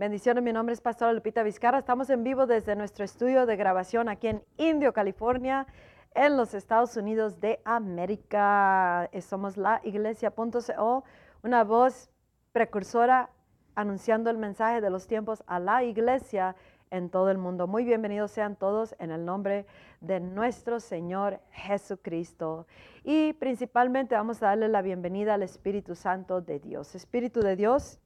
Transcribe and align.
Bendiciones, 0.00 0.42
mi 0.42 0.54
nombre 0.54 0.72
es 0.72 0.80
Pastora 0.80 1.12
Lupita 1.12 1.42
Vizcarra. 1.42 1.78
Estamos 1.78 2.08
en 2.08 2.24
vivo 2.24 2.46
desde 2.46 2.74
nuestro 2.74 3.04
estudio 3.04 3.44
de 3.44 3.56
grabación 3.56 4.08
aquí 4.08 4.28
en 4.28 4.42
Indio, 4.56 4.94
California, 4.94 5.66
en 6.14 6.38
los 6.38 6.54
Estados 6.54 6.96
Unidos 6.96 7.38
de 7.38 7.60
América. 7.66 9.10
Eh, 9.12 9.20
somos 9.20 9.58
la 9.58 9.82
iglesia.co, 9.84 11.04
una 11.42 11.64
voz 11.64 12.08
precursora 12.52 13.28
anunciando 13.74 14.30
el 14.30 14.38
mensaje 14.38 14.80
de 14.80 14.88
los 14.88 15.06
tiempos 15.06 15.44
a 15.46 15.60
la 15.60 15.84
iglesia 15.84 16.56
en 16.90 17.10
todo 17.10 17.30
el 17.30 17.36
mundo. 17.36 17.66
Muy 17.66 17.84
bienvenidos 17.84 18.30
sean 18.30 18.56
todos 18.56 18.96
en 19.00 19.10
el 19.10 19.26
nombre 19.26 19.66
de 20.00 20.18
nuestro 20.18 20.80
Señor 20.80 21.40
Jesucristo. 21.50 22.66
Y 23.04 23.34
principalmente 23.34 24.14
vamos 24.14 24.42
a 24.42 24.46
darle 24.46 24.68
la 24.68 24.80
bienvenida 24.80 25.34
al 25.34 25.42
Espíritu 25.42 25.94
Santo 25.94 26.40
de 26.40 26.58
Dios. 26.58 26.94
Espíritu 26.94 27.40
de 27.40 27.54
Dios 27.54 28.00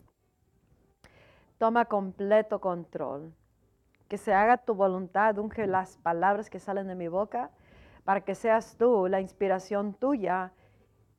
toma 1.65 1.87
completo 1.87 2.61
control. 2.61 3.33
Que 4.07 4.19
se 4.19 4.35
haga 4.35 4.59
tu 4.59 4.75
voluntad, 4.75 5.39
unge 5.39 5.67
las 5.67 5.97
palabras 5.97 6.51
que 6.51 6.59
salen 6.59 6.89
de 6.89 6.95
mi 6.95 7.09
boca, 7.09 7.53
para 8.05 8.21
que 8.21 8.35
seas 8.35 8.77
tú 8.77 9.09
la 9.09 9.23
inspiración 9.23 9.95
tuya 9.95 10.53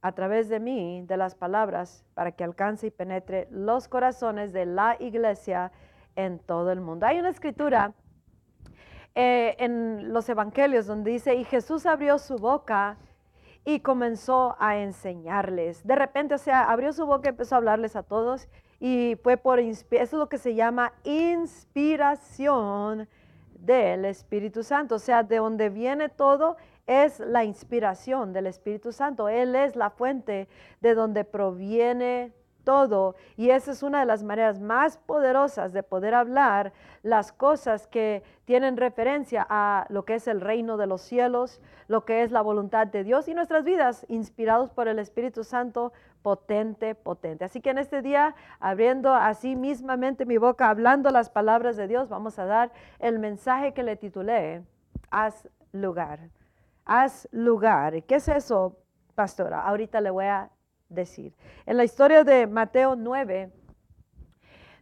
a 0.04 0.12
través 0.12 0.48
de 0.48 0.60
mí, 0.60 1.02
de 1.08 1.18
las 1.18 1.34
palabras, 1.34 2.06
para 2.14 2.34
que 2.34 2.44
alcance 2.44 2.86
y 2.86 2.92
penetre 2.92 3.48
los 3.50 3.88
corazones 3.88 4.54
de 4.54 4.68
la 4.68 4.98
iglesia 5.00 5.72
en 6.16 6.38
todo 6.38 6.72
el 6.72 6.80
mundo. 6.80 7.08
Hay 7.08 7.18
una 7.18 7.30
escritura 7.30 7.96
eh, 9.16 9.56
en 9.58 10.14
los 10.14 10.30
evangelios 10.30 10.86
donde 10.86 11.10
dice, 11.10 11.34
y 11.34 11.44
Jesús 11.44 11.88
abrió 11.88 12.20
su 12.20 12.36
boca 12.38 12.98
y 13.64 13.80
comenzó 13.80 14.56
a 14.60 14.78
enseñarles. 14.78 15.88
De 15.88 15.96
repente, 15.96 16.36
o 16.36 16.38
sea, 16.38 16.66
abrió 16.66 16.94
su 16.94 17.08
boca 17.08 17.30
y 17.30 17.32
empezó 17.32 17.56
a 17.56 17.58
hablarles 17.58 17.96
a 17.96 18.04
todos 18.04 18.48
y 18.80 19.18
fue 19.24 19.38
por, 19.38 19.60
eso 19.60 19.86
es 19.90 20.14
lo 20.14 20.28
que 20.28 20.38
se 20.38 20.56
llama 20.56 20.94
inspiración 21.04 23.08
del 23.60 24.06
Espíritu 24.06 24.64
Santo. 24.64 24.96
O 24.96 25.00
sea, 25.00 25.24
de 25.24 25.38
donde 25.38 25.70
viene 25.70 26.10
todo 26.10 26.58
es 26.88 27.20
la 27.20 27.44
inspiración 27.44 28.34
del 28.34 28.48
Espíritu 28.48 28.92
Santo. 28.92 29.30
Él 29.30 29.56
es 29.56 29.76
la 29.76 29.90
fuente 29.90 30.48
de 30.82 30.94
donde 30.94 31.24
proviene 31.24 32.34
todo. 32.64 33.16
Y 33.38 33.52
esa 33.52 33.72
es 33.72 33.84
una 33.84 34.02
de 34.02 34.06
las 34.06 34.24
maneras 34.24 34.60
más 34.60 34.98
poderosas 34.98 35.72
de 35.72 35.84
poder 35.84 36.14
hablar 36.14 36.74
las 37.04 37.32
cosas 37.32 37.88
que 37.88 38.24
tienen 38.44 38.76
referencia 38.76 39.46
a 39.50 39.86
lo 39.90 40.04
que 40.04 40.16
es 40.16 40.28
el 40.28 40.42
reino 40.42 40.76
de 40.76 40.88
los 40.88 41.02
cielos, 41.02 41.62
lo 41.88 42.04
que 42.04 42.24
es 42.24 42.32
la 42.32 42.42
voluntad 42.42 42.88
de 42.88 43.04
Dios 43.04 43.28
y 43.28 43.34
nuestras 43.34 43.64
vidas 43.64 44.06
inspirados 44.10 44.72
por 44.72 44.88
el 44.88 45.00
Espíritu 45.00 45.44
Santo 45.44 45.94
potente, 46.26 46.96
potente. 46.96 47.46
Así 47.46 47.62
que 47.62 47.70
en 47.70 47.78
este 47.78 48.02
día, 48.02 48.34
abriendo 48.60 49.14
así 49.14 49.56
mismamente 49.56 50.26
mi 50.26 50.38
boca, 50.38 50.72
hablando 50.72 51.12
las 51.12 51.30
palabras 51.30 51.78
de 51.78 51.88
Dios, 51.88 52.10
vamos 52.10 52.40
a 52.40 52.46
dar 52.46 52.72
el 52.98 53.20
mensaje 53.20 53.76
que 53.76 53.84
le 53.84 53.96
titulé, 53.96 54.64
haz 55.12 55.48
lugar. 55.72 56.32
Haz 56.84 57.28
lugar. 57.32 58.02
¿Qué 58.06 58.16
es 58.16 58.28
eso, 58.28 58.76
pastora? 59.14 59.68
Ahorita 59.68 60.02
le 60.02 60.10
voy 60.10 60.26
a 60.26 60.50
decir. 60.90 61.32
En 61.68 61.78
la 61.78 61.84
historia 61.84 62.24
de 62.24 62.48
Mateo 62.48 62.96
9, 62.96 63.52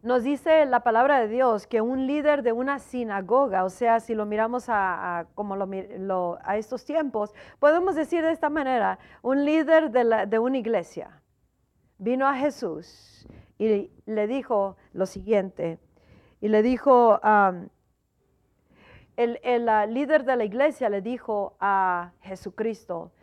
nos 0.02 0.24
dice 0.24 0.66
la 0.66 0.80
palabra 0.80 1.20
de 1.20 1.28
Dios 1.28 1.68
que 1.68 1.82
un 1.82 2.08
líder 2.08 2.42
de 2.44 2.54
una 2.54 2.80
sinagoga, 2.80 3.66
o 3.66 3.70
sea, 3.70 4.00
si 4.00 4.16
lo 4.16 4.26
miramos 4.26 4.68
a, 4.70 5.28
como 5.36 5.58
lo, 5.58 6.40
a 6.42 6.56
estos 6.56 6.86
tiempos, 6.86 7.34
podemos 7.60 7.96
decir 7.96 8.24
de 8.24 8.32
esta 8.32 8.50
manera, 8.50 8.98
un 9.22 9.44
líder 9.44 9.92
de, 9.92 10.40
una 10.40 10.58
iglesia 10.58 11.23
vino 12.04 12.28
a 12.28 12.36
Jesús 12.36 13.26
y 13.58 13.90
le 14.06 14.28
dijo 14.28 14.76
lo 14.92 15.06
siguiente, 15.06 15.80
y 16.42 16.50
le 16.50 16.62
dijo, 16.62 17.22
el, 19.16 19.40
el 19.44 19.94
líder 19.94 20.26
de 20.26 20.36
la 20.36 20.44
iglesia 20.44 20.90
le 20.90 21.02
dijo 21.02 21.56
a 21.62 22.12
Jesucristo, 22.20 23.14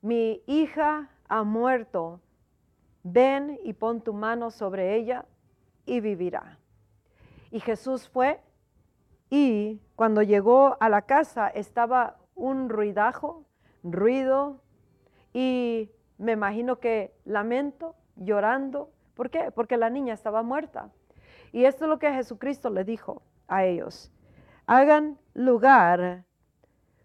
mi 0.00 0.42
hija 0.46 1.10
ha 1.28 1.42
muerto, 1.42 2.20
ven 3.02 3.58
y 3.64 3.72
pon 3.72 4.00
tu 4.00 4.12
mano 4.12 4.52
sobre 4.52 4.94
ella 4.94 5.24
y 5.84 5.98
vivirá. 5.98 6.60
Y 7.50 7.58
Jesús 7.58 8.08
fue 8.08 8.40
y 9.30 9.80
cuando 9.96 10.22
llegó 10.22 10.76
a 10.78 10.88
la 10.88 11.02
casa 11.02 11.48
estaba 11.48 12.18
un 12.36 12.68
ruidajo, 12.68 13.44
ruido 13.82 14.60
y 15.32 15.90
me 16.18 16.32
imagino 16.32 16.78
que 16.78 17.12
lamento, 17.24 17.96
llorando. 18.18 18.90
¿Por 19.14 19.30
qué? 19.30 19.50
Porque 19.54 19.76
la 19.76 19.90
niña 19.90 20.14
estaba 20.14 20.42
muerta. 20.42 20.90
Y 21.52 21.64
esto 21.64 21.84
es 21.84 21.88
lo 21.88 21.98
que 21.98 22.12
Jesucristo 22.12 22.70
le 22.70 22.84
dijo 22.84 23.22
a 23.46 23.64
ellos. 23.64 24.12
Hagan 24.66 25.18
lugar 25.34 26.24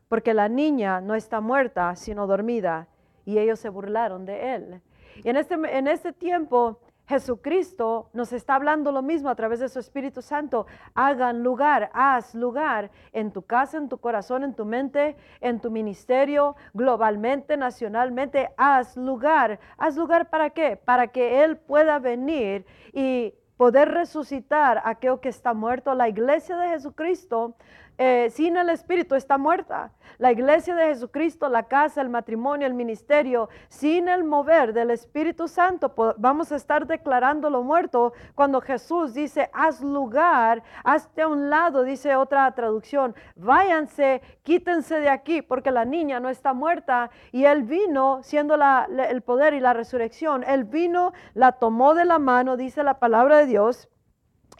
porque 0.09 0.33
la 0.33 0.49
niña 0.49 1.01
no 1.01 1.15
está 1.15 1.41
muerta, 1.41 1.95
sino 1.95 2.27
dormida. 2.27 2.87
Y 3.25 3.39
ellos 3.39 3.59
se 3.59 3.69
burlaron 3.69 4.25
de 4.25 4.55
él. 4.55 4.81
Y 5.23 5.29
en 5.29 5.37
este, 5.37 5.55
en 5.55 5.87
este 5.87 6.13
tiempo 6.13 6.79
Jesucristo 7.13 8.09
nos 8.13 8.33
está 8.33 8.55
hablando 8.55 8.91
lo 8.91 9.03
mismo 9.03 9.29
a 9.29 9.35
través 9.35 9.59
de 9.59 9.69
su 9.69 9.77
Espíritu 9.77 10.23
Santo. 10.23 10.65
Hagan 10.95 11.43
lugar, 11.43 11.91
haz 11.93 12.33
lugar 12.33 12.89
en 13.11 13.31
tu 13.31 13.43
casa, 13.43 13.77
en 13.77 13.87
tu 13.87 13.99
corazón, 13.99 14.43
en 14.43 14.55
tu 14.55 14.65
mente, 14.65 15.15
en 15.39 15.59
tu 15.59 15.69
ministerio, 15.69 16.55
globalmente, 16.73 17.55
nacionalmente. 17.55 18.49
Haz 18.57 18.97
lugar. 18.97 19.59
¿Haz 19.77 19.95
lugar 19.95 20.31
para 20.31 20.49
qué? 20.49 20.75
Para 20.75 21.09
que 21.09 21.43
Él 21.43 21.57
pueda 21.57 21.99
venir 21.99 22.65
y 22.93 23.35
poder 23.57 23.89
resucitar 23.89 24.81
aquello 24.83 25.21
que 25.21 25.29
está 25.29 25.53
muerto. 25.53 25.93
La 25.93 26.09
iglesia 26.09 26.57
de 26.57 26.69
Jesucristo 26.69 27.55
eh, 28.05 28.29
sin 28.31 28.57
el 28.57 28.69
Espíritu 28.69 29.15
está 29.15 29.37
muerta. 29.37 29.93
La 30.17 30.29
iglesia 30.29 30.75
de 30.75 30.87
Jesucristo, 30.87 31.47
la 31.47 31.63
casa, 31.63 32.01
el 32.01 32.09
matrimonio, 32.09 32.67
el 32.67 32.73
ministerio, 32.73 33.47
sin 33.69 34.09
el 34.09 34.25
mover 34.25 34.73
del 34.73 34.91
Espíritu 34.91 35.47
Santo, 35.47 35.93
vamos 36.17 36.51
a 36.51 36.57
estar 36.57 36.85
declarando 36.85 37.49
lo 37.49 37.63
muerto 37.63 38.11
cuando 38.35 38.59
Jesús 38.59 39.13
dice, 39.13 39.49
haz 39.53 39.81
lugar, 39.81 40.63
hazte 40.83 41.21
a 41.21 41.29
un 41.29 41.49
lado, 41.49 41.83
dice 41.83 42.17
otra 42.17 42.51
traducción, 42.51 43.15
váyanse, 43.37 44.21
quítense 44.43 44.99
de 44.99 45.07
aquí, 45.07 45.41
porque 45.41 45.71
la 45.71 45.85
niña 45.85 46.19
no 46.19 46.27
está 46.27 46.53
muerta. 46.53 47.09
Y 47.31 47.45
él 47.45 47.63
vino, 47.63 48.21
siendo 48.21 48.55
el 48.55 49.21
poder 49.21 49.53
y 49.53 49.61
la 49.61 49.71
resurrección, 49.71 50.43
él 50.43 50.65
vino, 50.65 51.13
la 51.35 51.53
tomó 51.53 51.93
de 51.93 52.03
la 52.03 52.19
mano, 52.19 52.57
dice 52.57 52.83
la 52.83 52.99
palabra 52.99 53.37
de 53.37 53.45
Dios 53.45 53.87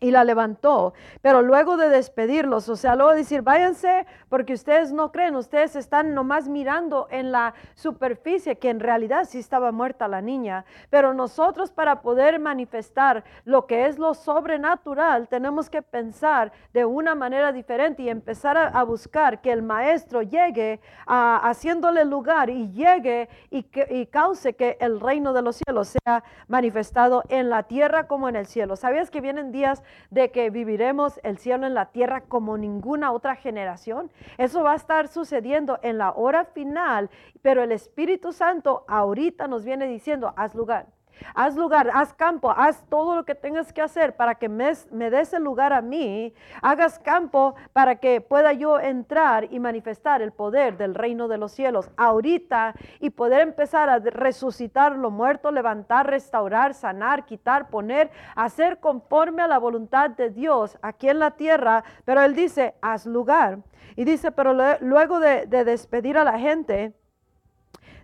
y 0.04 0.12
la 0.12 0.26
levantó. 0.26 0.94
Pero 1.22 1.42
luego 1.42 1.78
de 1.78 1.88
despedirlos, 1.88 2.68
o 2.68 2.76
sea, 2.76 2.96
luego 2.96 3.12
de 3.12 3.20
decir, 3.20 3.42
váyanse 3.42 4.06
porque 4.28 4.54
ustedes 4.54 4.92
no 4.92 5.12
creen, 5.14 5.36
ustedes 5.36 5.78
están 5.78 6.14
nomás 6.14 6.50
mirando 6.50 7.08
en 7.10 7.32
la 7.32 7.54
superficie 7.74 8.58
que 8.58 8.70
en 8.70 8.82
realidad 8.82 9.24
sí 9.24 9.40
estaba 9.40 9.72
muerta 9.72 10.10
la 10.10 10.22
niña. 10.22 10.66
Pero 10.90 11.14
nosotros 11.14 11.72
para 11.72 12.02
poder 12.02 12.38
manifestar 12.40 13.24
lo 13.46 13.66
que 13.66 13.86
es 13.86 13.98
lo 13.98 14.14
sobrenatural, 14.14 15.30
tenemos 15.30 15.70
que 15.70 15.82
pensar 15.82 16.52
de 16.74 16.84
una 16.84 17.16
manera 17.16 17.54
diferente 17.54 18.04
y 18.04 18.10
empezar 18.10 18.58
a, 18.58 18.84
buscar 18.84 19.40
que 19.40 19.54
el 19.54 19.62
maestro 19.62 20.22
llegue 20.22 20.82
a, 21.08 21.38
haciéndole 21.50 22.04
lugar 22.04 22.50
y 22.50 22.70
llegue 22.72 23.30
y, 23.50 23.64
que, 23.64 23.88
y 23.90 24.06
cause 24.08 24.54
que 24.56 24.76
el 24.82 25.00
reino 25.00 25.32
de 25.32 25.42
los 25.42 25.56
cielos 25.56 25.96
sea 26.04 26.26
manifestado 26.50 27.24
en 27.30 27.50
la 27.50 27.64
tierra 27.64 28.08
como 28.08 28.28
en 28.28 28.36
el 28.36 28.46
cielo. 28.46 28.76
¿Sabías 28.76 29.10
que 29.10 29.22
vienen 29.22 29.54
días 29.54 29.82
de 30.10 30.32
que 30.32 30.50
viviremos 30.50 31.20
el 31.24 31.38
cielo 31.38 31.66
en 31.66 31.74
la 31.74 31.88
tierra 31.88 32.22
como 32.22 32.58
ninguna 32.58 33.12
otra 33.12 33.36
generación. 33.36 34.12
Eso 34.38 34.64
va 34.64 34.74
a 34.74 34.76
estar 34.76 35.08
sucediendo 35.08 35.80
en 35.82 35.98
la 35.98 36.12
hora 36.12 36.46
final, 36.46 37.10
pero 37.42 37.64
el 37.64 37.72
Espíritu 37.72 38.32
Santo 38.32 38.86
ahorita 38.88 39.48
nos 39.48 39.64
viene 39.64 39.88
diciendo, 39.88 40.34
haz 40.36 40.56
lugar. 40.56 40.88
Haz 41.36 41.56
lugar, 41.56 41.90
haz 41.94 42.14
campo, 42.14 42.52
haz 42.52 42.84
todo 42.90 43.16
lo 43.16 43.26
que 43.26 43.36
tengas 43.36 43.74
que 43.74 43.82
hacer 43.82 44.16
para 44.16 44.36
que 44.36 44.50
me, 44.50 45.10
des 45.10 45.34
el 45.34 45.44
lugar 45.44 45.74
a 45.74 45.82
mí. 45.82 46.34
Hagas 46.62 47.00
campo 47.00 47.56
para 47.74 47.96
que 47.96 48.22
pueda 48.22 48.54
yo 48.54 48.80
entrar 48.80 49.52
y 49.52 49.60
manifestar 49.60 50.22
el 50.22 50.32
poder 50.32 50.78
del 50.78 50.96
reino 50.96 51.28
de 51.28 51.38
los 51.38 51.52
cielos 51.52 51.90
ahorita 51.98 52.74
y 53.00 53.10
poder 53.10 53.42
empezar 53.42 53.90
a 53.90 54.00
resucitar 54.00 54.96
lo 54.96 55.12
muerto, 55.12 55.52
levantar, 55.52 56.08
restaurar, 56.08 56.74
sanar, 56.74 57.26
quitar, 57.26 57.70
poner, 57.70 58.12
hacer 58.36 58.80
conforme 58.80 59.42
a 59.42 59.48
la 59.48 59.60
voluntad 59.60 60.10
de 60.12 60.30
Dios 60.30 60.78
aquí 60.82 61.10
en 61.10 61.20
la 61.20 61.32
tierra. 61.32 61.84
Pero 62.06 62.22
Él 62.22 62.36
dice, 62.36 62.76
haz 62.82 63.06
lugar. 63.06 63.60
Y 63.96 64.06
dice, 64.06 64.32
pero 64.32 64.54
luego 64.82 65.20
de 65.20 65.46
despedir 65.46 66.18
a 66.18 66.24
la 66.24 66.40
gente, 66.40 66.94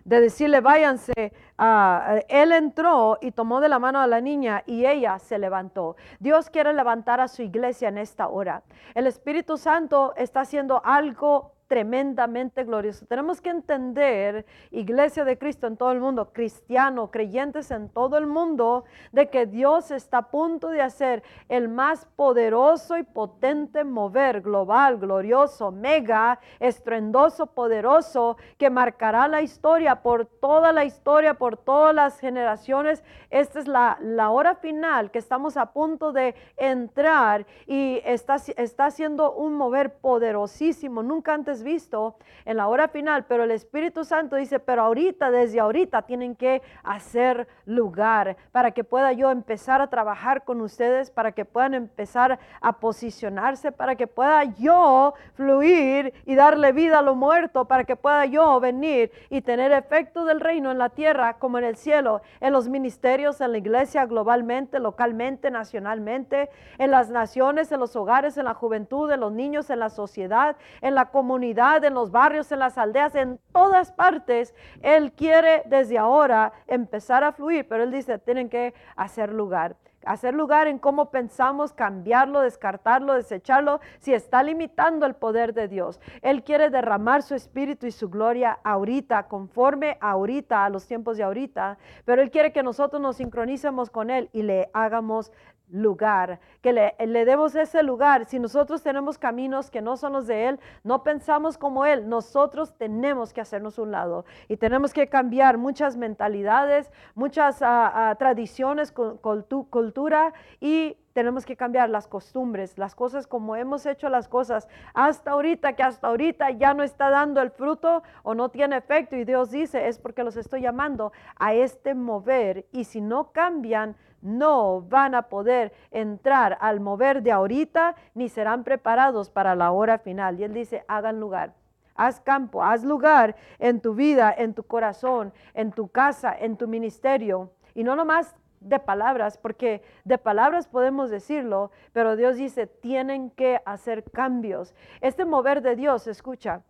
de 0.04 0.20
decirle, 0.20 0.60
váyanse, 0.60 1.32
ah, 1.58 2.20
él 2.28 2.52
entró 2.52 3.18
y 3.20 3.32
tomó 3.32 3.60
de 3.60 3.68
la 3.68 3.78
mano 3.78 4.00
a 4.00 4.06
la 4.06 4.20
niña 4.20 4.62
y 4.66 4.86
ella 4.86 5.18
se 5.18 5.38
levantó. 5.38 5.96
Dios 6.18 6.50
quiere 6.50 6.72
levantar 6.72 7.20
a 7.20 7.28
su 7.28 7.42
iglesia 7.42 7.88
en 7.88 7.98
esta 7.98 8.28
hora. 8.28 8.62
El 8.94 9.06
Espíritu 9.06 9.56
Santo 9.56 10.14
está 10.16 10.40
haciendo 10.40 10.82
algo 10.84 11.52
tremendamente 11.70 12.64
glorioso. 12.64 13.06
Tenemos 13.06 13.40
que 13.40 13.48
entender, 13.48 14.44
iglesia 14.72 15.24
de 15.24 15.38
Cristo 15.38 15.68
en 15.68 15.76
todo 15.76 15.92
el 15.92 16.00
mundo, 16.00 16.32
cristiano, 16.32 17.12
creyentes 17.12 17.70
en 17.70 17.88
todo 17.90 18.18
el 18.18 18.26
mundo, 18.26 18.82
de 19.12 19.28
que 19.28 19.46
Dios 19.46 19.92
está 19.92 20.18
a 20.18 20.30
punto 20.32 20.70
de 20.70 20.82
hacer 20.82 21.22
el 21.48 21.68
más 21.68 22.06
poderoso 22.16 22.98
y 22.98 23.04
potente 23.04 23.84
mover 23.84 24.40
global, 24.40 24.98
glorioso, 24.98 25.70
mega, 25.70 26.40
estruendoso, 26.58 27.46
poderoso, 27.46 28.36
que 28.58 28.68
marcará 28.68 29.28
la 29.28 29.40
historia 29.40 30.02
por 30.02 30.26
toda 30.26 30.72
la 30.72 30.84
historia, 30.84 31.34
por 31.34 31.56
todas 31.56 31.94
las 31.94 32.18
generaciones. 32.18 33.04
Esta 33.30 33.60
es 33.60 33.68
la, 33.68 33.96
la 34.00 34.30
hora 34.30 34.56
final 34.56 35.12
que 35.12 35.20
estamos 35.20 35.56
a 35.56 35.66
punto 35.66 36.10
de 36.10 36.34
entrar 36.56 37.46
y 37.68 38.00
está, 38.04 38.38
está 38.56 38.86
haciendo 38.86 39.34
un 39.34 39.54
mover 39.54 39.94
poderosísimo. 40.00 41.04
Nunca 41.04 41.32
antes 41.32 41.59
visto 41.62 42.16
en 42.44 42.56
la 42.56 42.68
hora 42.68 42.88
final, 42.88 43.24
pero 43.26 43.44
el 43.44 43.50
Espíritu 43.50 44.04
Santo 44.04 44.36
dice, 44.36 44.58
pero 44.60 44.82
ahorita, 44.82 45.30
desde 45.30 45.60
ahorita, 45.60 46.02
tienen 46.02 46.34
que 46.34 46.62
hacer 46.82 47.48
lugar 47.66 48.36
para 48.52 48.70
que 48.70 48.84
pueda 48.84 49.12
yo 49.12 49.30
empezar 49.30 49.80
a 49.80 49.88
trabajar 49.88 50.44
con 50.44 50.60
ustedes, 50.60 51.10
para 51.10 51.32
que 51.32 51.44
puedan 51.44 51.74
empezar 51.74 52.38
a 52.60 52.72
posicionarse, 52.80 53.72
para 53.72 53.96
que 53.96 54.06
pueda 54.06 54.44
yo 54.44 55.14
fluir 55.34 56.12
y 56.26 56.34
darle 56.34 56.72
vida 56.72 57.00
a 57.00 57.02
lo 57.02 57.14
muerto, 57.14 57.66
para 57.66 57.84
que 57.84 57.96
pueda 57.96 58.26
yo 58.26 58.58
venir 58.60 59.10
y 59.28 59.42
tener 59.42 59.72
efecto 59.72 60.24
del 60.24 60.40
reino 60.40 60.70
en 60.70 60.78
la 60.78 60.88
tierra 60.88 61.34
como 61.38 61.58
en 61.58 61.64
el 61.64 61.76
cielo, 61.76 62.22
en 62.40 62.52
los 62.52 62.68
ministerios, 62.68 63.40
en 63.40 63.52
la 63.52 63.58
iglesia, 63.58 64.06
globalmente, 64.06 64.78
localmente, 64.78 65.50
nacionalmente, 65.50 66.50
en 66.78 66.90
las 66.90 67.10
naciones, 67.10 67.70
en 67.72 67.80
los 67.80 67.96
hogares, 67.96 68.36
en 68.36 68.44
la 68.44 68.54
juventud, 68.54 69.10
en 69.10 69.20
los 69.20 69.32
niños, 69.32 69.70
en 69.70 69.78
la 69.78 69.90
sociedad, 69.90 70.56
en 70.80 70.94
la 70.94 71.06
comunidad 71.06 71.49
en 71.50 71.94
los 71.94 72.10
barrios, 72.10 72.52
en 72.52 72.60
las 72.60 72.78
aldeas, 72.78 73.14
en 73.14 73.38
todas 73.52 73.92
partes. 73.92 74.54
Él 74.82 75.12
quiere 75.12 75.62
desde 75.66 75.98
ahora 75.98 76.52
empezar 76.66 77.24
a 77.24 77.32
fluir, 77.32 77.66
pero 77.68 77.82
Él 77.82 77.90
dice, 77.90 78.18
tienen 78.18 78.48
que 78.48 78.74
hacer 78.96 79.32
lugar 79.32 79.76
hacer 80.04 80.34
lugar 80.34 80.66
en 80.66 80.78
cómo 80.78 81.10
pensamos, 81.10 81.72
cambiarlo, 81.72 82.40
descartarlo, 82.40 83.14
desecharlo, 83.14 83.80
si 83.98 84.14
está 84.14 84.42
limitando 84.42 85.06
el 85.06 85.14
poder 85.14 85.52
de 85.52 85.68
Dios. 85.68 86.00
Él 86.22 86.42
quiere 86.42 86.70
derramar 86.70 87.22
su 87.22 87.34
espíritu 87.34 87.86
y 87.86 87.90
su 87.90 88.08
gloria 88.08 88.58
ahorita, 88.64 89.28
conforme 89.28 89.98
ahorita, 90.00 90.64
a 90.64 90.70
los 90.70 90.86
tiempos 90.86 91.16
de 91.16 91.24
ahorita, 91.24 91.78
pero 92.04 92.22
Él 92.22 92.30
quiere 92.30 92.52
que 92.52 92.62
nosotros 92.62 93.00
nos 93.02 93.16
sincronicemos 93.16 93.90
con 93.90 94.10
Él 94.10 94.30
y 94.32 94.42
le 94.42 94.70
hagamos 94.72 95.32
lugar, 95.70 96.40
que 96.60 96.72
le, 96.72 96.94
le, 97.06 97.24
demos 97.24 97.54
ese 97.54 97.82
lugar. 97.82 98.24
Si 98.26 98.38
nosotros 98.38 98.82
tenemos 98.82 99.18
caminos 99.18 99.70
que 99.70 99.80
no 99.80 99.96
son 99.96 100.12
los 100.12 100.26
de 100.26 100.48
Él, 100.48 100.60
no 100.84 101.02
pensamos 101.02 101.56
como 101.58 101.86
Él, 101.86 102.08
nosotros 102.08 102.76
tenemos 102.76 103.32
que 103.32 103.40
hacernos 103.40 103.78
un 103.78 103.90
lado 103.90 104.24
y 104.48 104.56
tenemos 104.56 104.92
que 104.92 105.08
cambiar 105.08 105.58
muchas 105.58 105.96
mentalidades, 105.96 106.90
muchas 107.14 107.62
ah, 107.62 108.10
ah, 108.10 108.14
tradiciones, 108.16 108.92
cultura 108.92 110.32
y 110.60 110.96
tenemos 111.12 111.44
que 111.44 111.56
cambiar 111.56 111.90
las 111.90 112.06
costumbres, 112.06 112.78
las 112.78 112.94
cosas 112.94 113.26
como 113.26 113.56
hemos 113.56 113.86
hecho 113.86 114.08
las 114.08 114.28
cosas 114.28 114.68
hasta 114.94 115.32
ahorita, 115.32 115.74
que 115.74 115.82
hasta 115.82 116.08
ahorita 116.08 116.50
ya 116.50 116.74
no 116.74 116.82
está 116.82 117.10
dando 117.10 117.40
el 117.42 117.50
fruto 117.50 118.02
o 118.22 118.34
no 118.34 118.48
tiene 118.50 118.76
efecto 118.76 119.16
y 119.16 119.24
Dios 119.24 119.50
dice, 119.50 119.88
es 119.88 119.98
porque 119.98 120.24
los 120.24 120.36
estoy 120.36 120.62
llamando 120.62 121.12
a 121.36 121.54
este 121.54 121.94
mover 121.94 122.66
y 122.72 122.84
si 122.84 123.00
no 123.00 123.32
cambian, 123.32 123.96
no 124.22 124.82
van 124.82 125.14
a 125.14 125.22
poder 125.22 125.72
entrar 125.90 126.58
al 126.60 126.80
mover 126.80 127.22
de 127.22 127.32
ahorita 127.32 127.96
ni 128.14 128.28
serán 128.28 128.64
preparados 128.64 129.30
para 129.30 129.54
la 129.54 129.72
hora 129.72 129.98
final. 129.98 130.38
Y 130.38 130.44
él 130.44 130.52
dice, 130.52 130.84
hagan 130.88 131.20
lugar. 131.20 131.54
Haz 131.94 132.20
campo, 132.20 132.62
haz 132.62 132.84
lugar 132.84 133.36
en 133.58 133.80
tu 133.80 133.94
vida, 133.94 134.34
en 134.36 134.54
tu 134.54 134.62
corazón, 134.62 135.32
en 135.54 135.72
tu 135.72 135.88
casa, 135.88 136.34
en 136.38 136.56
tu 136.56 136.66
ministerio. 136.66 137.50
Y 137.74 137.84
no 137.84 137.94
nomás 137.94 138.34
de 138.60 138.78
palabras, 138.78 139.38
porque 139.38 139.82
de 140.04 140.18
palabras 140.18 140.68
podemos 140.68 141.10
decirlo, 141.10 141.70
pero 141.92 142.16
Dios 142.16 142.36
dice, 142.36 142.66
tienen 142.66 143.30
que 143.30 143.60
hacer 143.64 144.04
cambios. 144.10 144.74
Este 145.00 145.24
mover 145.24 145.62
de 145.62 145.76
Dios, 145.76 146.06
escucha, 146.06 146.62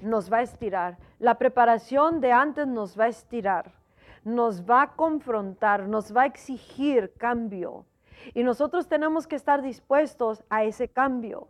nos 0.00 0.32
va 0.32 0.38
a 0.38 0.42
estirar. 0.42 0.98
La 1.18 1.36
preparación 1.36 2.20
de 2.20 2.32
antes 2.32 2.66
nos 2.66 2.98
va 2.98 3.04
a 3.04 3.08
estirar 3.08 3.80
nos 4.24 4.68
va 4.68 4.82
a 4.82 4.96
confrontar, 4.96 5.88
nos 5.88 6.14
va 6.14 6.22
a 6.22 6.26
exigir 6.26 7.12
cambio. 7.16 7.86
Y 8.34 8.42
nosotros 8.42 8.86
tenemos 8.86 9.26
que 9.26 9.36
estar 9.36 9.62
dispuestos 9.62 10.44
a 10.50 10.64
ese 10.64 10.88
cambio. 10.88 11.48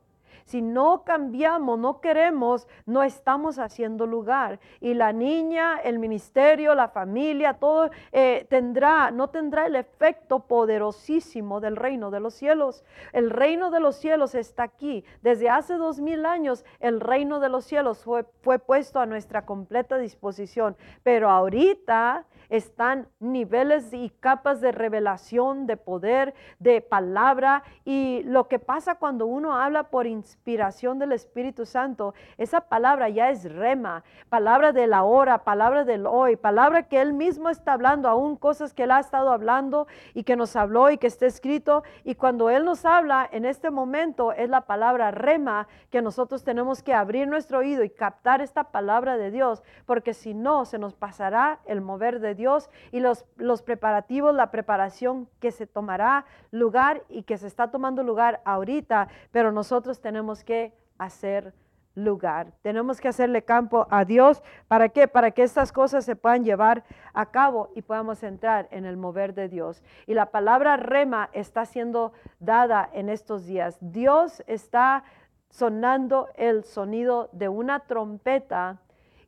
Si 0.50 0.62
no 0.62 1.04
cambiamos, 1.04 1.78
no 1.78 2.00
queremos, 2.00 2.66
no 2.84 3.04
estamos 3.04 3.60
haciendo 3.60 4.04
lugar. 4.04 4.58
Y 4.80 4.94
la 4.94 5.12
niña, 5.12 5.78
el 5.78 6.00
ministerio, 6.00 6.74
la 6.74 6.88
familia, 6.88 7.54
todo 7.54 7.88
eh, 8.10 8.48
tendrá, 8.50 9.12
no 9.12 9.28
tendrá 9.30 9.66
el 9.66 9.76
efecto 9.76 10.40
poderosísimo 10.40 11.60
del 11.60 11.76
reino 11.76 12.10
de 12.10 12.18
los 12.18 12.34
cielos. 12.34 12.82
El 13.12 13.30
reino 13.30 13.70
de 13.70 13.78
los 13.78 13.94
cielos 13.94 14.34
está 14.34 14.64
aquí. 14.64 15.04
Desde 15.22 15.48
hace 15.48 15.74
dos 15.74 16.00
mil 16.00 16.26
años, 16.26 16.64
el 16.80 16.98
reino 16.98 17.38
de 17.38 17.48
los 17.48 17.64
cielos 17.64 18.02
fue, 18.02 18.24
fue 18.42 18.58
puesto 18.58 18.98
a 18.98 19.06
nuestra 19.06 19.46
completa 19.46 19.98
disposición. 19.98 20.76
Pero 21.04 21.30
ahorita 21.30 22.26
están 22.50 23.06
niveles 23.20 23.92
y 23.92 24.10
capas 24.10 24.60
de 24.60 24.72
revelación, 24.72 25.66
de 25.66 25.76
poder, 25.76 26.34
de 26.58 26.80
palabra. 26.80 27.62
Y 27.84 28.22
lo 28.24 28.48
que 28.48 28.58
pasa 28.58 28.96
cuando 28.96 29.26
uno 29.26 29.56
habla 29.56 29.84
por 29.84 30.06
inspiración 30.06 30.98
del 30.98 31.12
Espíritu 31.12 31.64
Santo, 31.64 32.12
esa 32.36 32.62
palabra 32.62 33.08
ya 33.08 33.30
es 33.30 33.50
rema, 33.50 34.02
palabra 34.28 34.72
de 34.72 34.88
la 34.88 35.04
hora, 35.04 35.44
palabra 35.44 35.84
del 35.84 36.06
hoy, 36.06 36.36
palabra 36.36 36.82
que 36.82 37.00
Él 37.00 37.12
mismo 37.12 37.48
está 37.48 37.72
hablando, 37.74 38.08
aún 38.08 38.36
cosas 38.36 38.74
que 38.74 38.82
Él 38.82 38.90
ha 38.90 39.00
estado 39.00 39.32
hablando 39.32 39.86
y 40.12 40.24
que 40.24 40.36
nos 40.36 40.56
habló 40.56 40.90
y 40.90 40.98
que 40.98 41.06
está 41.06 41.26
escrito. 41.26 41.84
Y 42.04 42.16
cuando 42.16 42.50
Él 42.50 42.64
nos 42.64 42.84
habla 42.84 43.28
en 43.30 43.44
este 43.44 43.70
momento 43.70 44.32
es 44.32 44.50
la 44.50 44.62
palabra 44.62 45.12
rema 45.12 45.68
que 45.90 46.02
nosotros 46.02 46.42
tenemos 46.42 46.82
que 46.82 46.94
abrir 46.94 47.28
nuestro 47.28 47.58
oído 47.58 47.84
y 47.84 47.90
captar 47.90 48.40
esta 48.40 48.64
palabra 48.64 49.16
de 49.16 49.30
Dios, 49.30 49.62
porque 49.86 50.14
si 50.14 50.34
no, 50.34 50.64
se 50.64 50.78
nos 50.78 50.94
pasará 50.94 51.60
el 51.64 51.80
mover 51.80 52.18
de 52.18 52.34
Dios 52.34 52.39
Dios 52.40 52.70
y 52.90 53.00
los, 53.00 53.26
los 53.36 53.60
preparativos, 53.60 54.34
la 54.34 54.50
preparación 54.50 55.28
que 55.40 55.50
se 55.50 55.66
tomará 55.66 56.24
lugar 56.50 57.02
y 57.10 57.24
que 57.24 57.36
se 57.36 57.46
está 57.46 57.70
tomando 57.70 58.02
lugar 58.02 58.40
ahorita, 58.46 59.08
pero 59.30 59.52
nosotros 59.52 60.00
tenemos 60.00 60.42
que 60.42 60.72
hacer 60.96 61.52
lugar. 61.94 62.52
Tenemos 62.62 62.98
que 63.00 63.08
hacerle 63.08 63.42
campo 63.42 63.86
a 63.90 64.04
Dios. 64.04 64.42
¿Para 64.68 64.88
qué? 64.88 65.06
Para 65.06 65.32
que 65.32 65.42
estas 65.42 65.70
cosas 65.70 66.04
se 66.04 66.16
puedan 66.16 66.44
llevar 66.44 66.84
a 67.12 67.26
cabo 67.26 67.70
y 67.74 67.82
podamos 67.82 68.22
entrar 68.22 68.68
en 68.70 68.86
el 68.86 68.96
mover 68.96 69.34
de 69.34 69.48
Dios. 69.48 69.82
Y 70.06 70.14
la 70.14 70.30
palabra 70.30 70.76
rema 70.76 71.28
está 71.32 71.66
siendo 71.66 72.12
dada 72.38 72.88
en 72.92 73.08
estos 73.10 73.44
días. 73.44 73.76
Dios 73.80 74.42
está 74.46 75.04
sonando 75.50 76.28
el 76.36 76.64
sonido 76.64 77.28
de 77.32 77.48
una 77.48 77.80
trompeta 77.80 78.78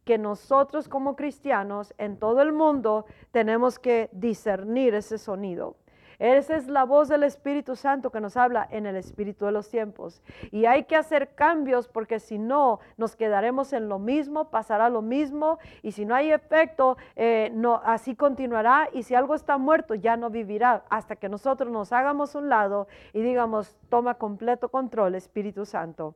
que 0.05 0.19
nosotros 0.19 0.89
como 0.89 1.17
cristianos 1.17 1.95
en 1.99 2.17
todo 2.19 2.43
el 2.43 2.53
mundo 2.53 3.07
tenemos 3.31 3.79
que 3.79 4.09
discernir 4.13 4.95
ese 4.95 5.19
sonido. 5.19 5.77
Esa 6.23 6.55
es 6.55 6.69
la 6.69 6.85
voz 6.85 7.09
del 7.09 7.25
Espíritu 7.25 7.75
Santo 7.75 8.11
que 8.11 8.21
nos 8.21 8.37
habla 8.37 8.69
en 8.71 8.87
el 8.87 8.95
Espíritu 8.95 9.45
de 9.45 9.51
los 9.51 9.69
tiempos. 9.69 10.23
Y 10.53 10.67
hay 10.67 10.85
que 10.85 10.95
hacer 10.95 11.35
cambios 11.35 11.89
porque 11.89 12.21
si 12.21 12.39
no, 12.39 12.79
nos 12.97 13.17
quedaremos 13.17 13.73
en 13.73 13.89
lo 13.89 13.99
mismo, 13.99 14.49
pasará 14.49 14.89
lo 14.89 15.03
mismo. 15.03 15.59
Y 15.83 15.91
si 15.91 16.05
no 16.05 16.15
hay 16.15 16.31
efecto, 16.31 16.97
eh, 17.17 17.51
no, 17.55 17.81
así 17.85 18.15
continuará. 18.15 18.89
Y 18.93 19.03
si 19.03 19.17
algo 19.17 19.35
está 19.35 19.59
muerto, 19.59 19.97
ya 19.97 20.17
no 20.17 20.31
vivirá 20.31 20.85
hasta 20.91 21.17
que 21.17 21.29
nosotros 21.29 21.73
nos 21.73 21.93
hagamos 21.93 22.37
un 22.37 22.49
lado 22.49 22.87
y 23.13 23.21
digamos, 23.23 23.77
toma 23.89 24.15
completo 24.15 24.69
control, 24.69 25.17
Espíritu 25.17 25.67
Santo 25.67 26.15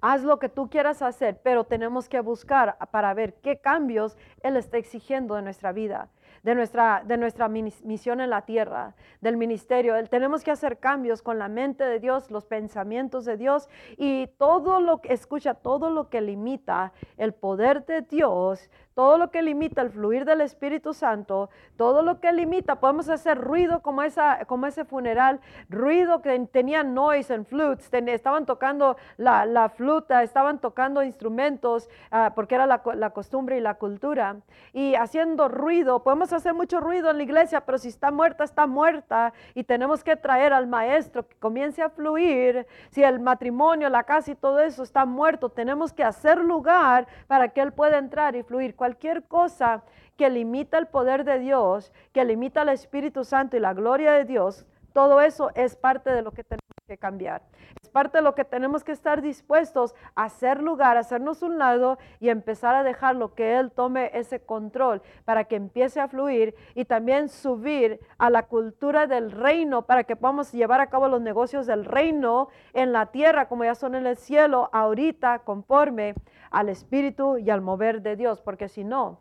haz 0.00 0.22
lo 0.22 0.38
que 0.38 0.48
tú 0.48 0.68
quieras 0.68 1.02
hacer, 1.02 1.40
pero 1.42 1.64
tenemos 1.64 2.08
que 2.08 2.20
buscar 2.20 2.76
para 2.90 3.12
ver 3.14 3.34
qué 3.42 3.58
cambios 3.58 4.16
Él 4.42 4.56
está 4.56 4.78
exigiendo 4.78 5.34
de 5.34 5.42
nuestra 5.42 5.72
vida 5.72 6.08
de 6.42 6.54
nuestra, 6.54 7.02
de 7.04 7.16
nuestra 7.16 7.48
misión 7.48 8.20
en 8.20 8.30
la 8.30 8.42
tierra, 8.42 8.94
del 9.20 9.36
ministerio. 9.36 9.94
Tenemos 10.08 10.42
que 10.42 10.50
hacer 10.50 10.78
cambios 10.78 11.22
con 11.22 11.38
la 11.38 11.48
mente 11.48 11.84
de 11.84 12.00
Dios, 12.00 12.30
los 12.30 12.44
pensamientos 12.44 13.24
de 13.24 13.36
Dios 13.36 13.68
y 13.96 14.26
todo 14.38 14.80
lo 14.80 15.00
que, 15.00 15.12
escucha, 15.12 15.54
todo 15.54 15.90
lo 15.90 16.08
que 16.08 16.20
limita 16.20 16.92
el 17.16 17.32
poder 17.32 17.86
de 17.86 18.02
Dios, 18.02 18.70
todo 18.94 19.16
lo 19.18 19.30
que 19.30 19.42
limita 19.42 19.80
el 19.82 19.90
fluir 19.90 20.24
del 20.24 20.40
Espíritu 20.40 20.92
Santo, 20.92 21.50
todo 21.76 22.02
lo 22.02 22.20
que 22.20 22.32
limita, 22.32 22.80
podemos 22.80 23.08
hacer 23.08 23.38
ruido 23.38 23.80
como, 23.80 24.02
esa, 24.02 24.44
como 24.46 24.66
ese 24.66 24.84
funeral, 24.84 25.40
ruido 25.68 26.20
que 26.20 26.38
tenían 26.52 26.94
noise 26.94 27.32
and 27.32 27.46
flutes, 27.46 27.88
estaban 27.92 28.46
tocando 28.46 28.96
la, 29.16 29.46
la, 29.46 29.68
fluta, 29.68 30.22
estaban 30.22 30.58
tocando 30.58 31.02
instrumentos, 31.02 31.88
ah, 32.10 32.32
porque 32.34 32.54
era 32.54 32.66
la, 32.66 32.82
la, 32.94 33.10
costumbre 33.10 33.56
y 33.56 33.60
la 33.60 33.74
cultura, 33.74 34.36
y 34.72 34.94
haciendo 34.94 35.48
ruido, 35.48 36.02
podemos 36.02 36.31
podemos 36.32 36.46
hacer 36.46 36.54
mucho 36.54 36.80
ruido 36.80 37.10
en 37.10 37.18
la 37.18 37.22
iglesia, 37.22 37.60
pero 37.60 37.76
si 37.76 37.88
está 37.88 38.10
muerta, 38.10 38.44
está 38.44 38.66
muerta. 38.66 39.34
Y 39.54 39.64
tenemos 39.64 40.02
que 40.02 40.16
traer 40.16 40.54
al 40.54 40.66
maestro 40.66 41.28
que 41.28 41.36
comience 41.36 41.82
a 41.82 41.90
fluir. 41.90 42.66
Si 42.90 43.02
el 43.02 43.20
matrimonio, 43.20 43.90
la 43.90 44.04
casa 44.04 44.30
y 44.30 44.34
todo 44.34 44.60
eso 44.60 44.82
está 44.82 45.04
muerto, 45.04 45.50
tenemos 45.50 45.92
que 45.92 46.02
hacer 46.02 46.38
lugar 46.38 47.06
para 47.26 47.48
que 47.48 47.60
él 47.60 47.72
pueda 47.72 47.98
entrar 47.98 48.34
y 48.34 48.42
fluir. 48.42 48.74
Cualquier 48.74 49.24
cosa 49.24 49.82
que 50.16 50.30
limita 50.30 50.78
el 50.78 50.86
poder 50.86 51.24
de 51.24 51.38
Dios, 51.38 51.92
que 52.12 52.24
limita 52.24 52.62
el 52.62 52.70
Espíritu 52.70 53.24
Santo 53.24 53.56
y 53.56 53.60
la 53.60 53.74
gloria 53.74 54.12
de 54.12 54.24
Dios, 54.24 54.64
todo 54.94 55.20
eso 55.20 55.50
es 55.54 55.76
parte 55.76 56.10
de 56.10 56.22
lo 56.22 56.30
que 56.30 56.44
tenemos 56.44 56.62
que 56.86 56.96
cambiar. 56.96 57.42
Parte 57.92 58.18
de 58.18 58.24
lo 58.24 58.34
que 58.34 58.44
tenemos 58.44 58.84
que 58.84 58.92
estar 58.92 59.22
dispuestos 59.22 59.94
a 60.14 60.24
hacer 60.24 60.62
lugar, 60.62 60.96
a 60.96 61.00
hacernos 61.00 61.42
un 61.42 61.58
lado 61.58 61.98
y 62.20 62.30
empezar 62.30 62.74
a 62.74 62.82
dejar 62.82 63.16
lo 63.16 63.34
que 63.34 63.58
Él 63.58 63.70
tome 63.70 64.10
ese 64.14 64.40
control 64.40 65.02
para 65.24 65.44
que 65.44 65.56
empiece 65.56 66.00
a 66.00 66.08
fluir 66.08 66.54
y 66.74 66.84
también 66.86 67.28
subir 67.28 68.00
a 68.18 68.30
la 68.30 68.44
cultura 68.44 69.06
del 69.06 69.30
reino 69.30 69.82
para 69.82 70.04
que 70.04 70.16
podamos 70.16 70.52
llevar 70.52 70.80
a 70.80 70.88
cabo 70.88 71.08
los 71.08 71.20
negocios 71.20 71.66
del 71.66 71.84
reino 71.84 72.48
en 72.72 72.92
la 72.92 73.06
tierra 73.06 73.48
como 73.48 73.64
ya 73.64 73.74
son 73.74 73.94
en 73.94 74.06
el 74.06 74.16
cielo 74.16 74.70
ahorita 74.72 75.40
conforme 75.40 76.14
al 76.50 76.68
espíritu 76.68 77.38
y 77.38 77.50
al 77.50 77.60
mover 77.60 78.02
de 78.02 78.16
Dios, 78.16 78.40
porque 78.40 78.68
si 78.68 78.84
no, 78.84 79.20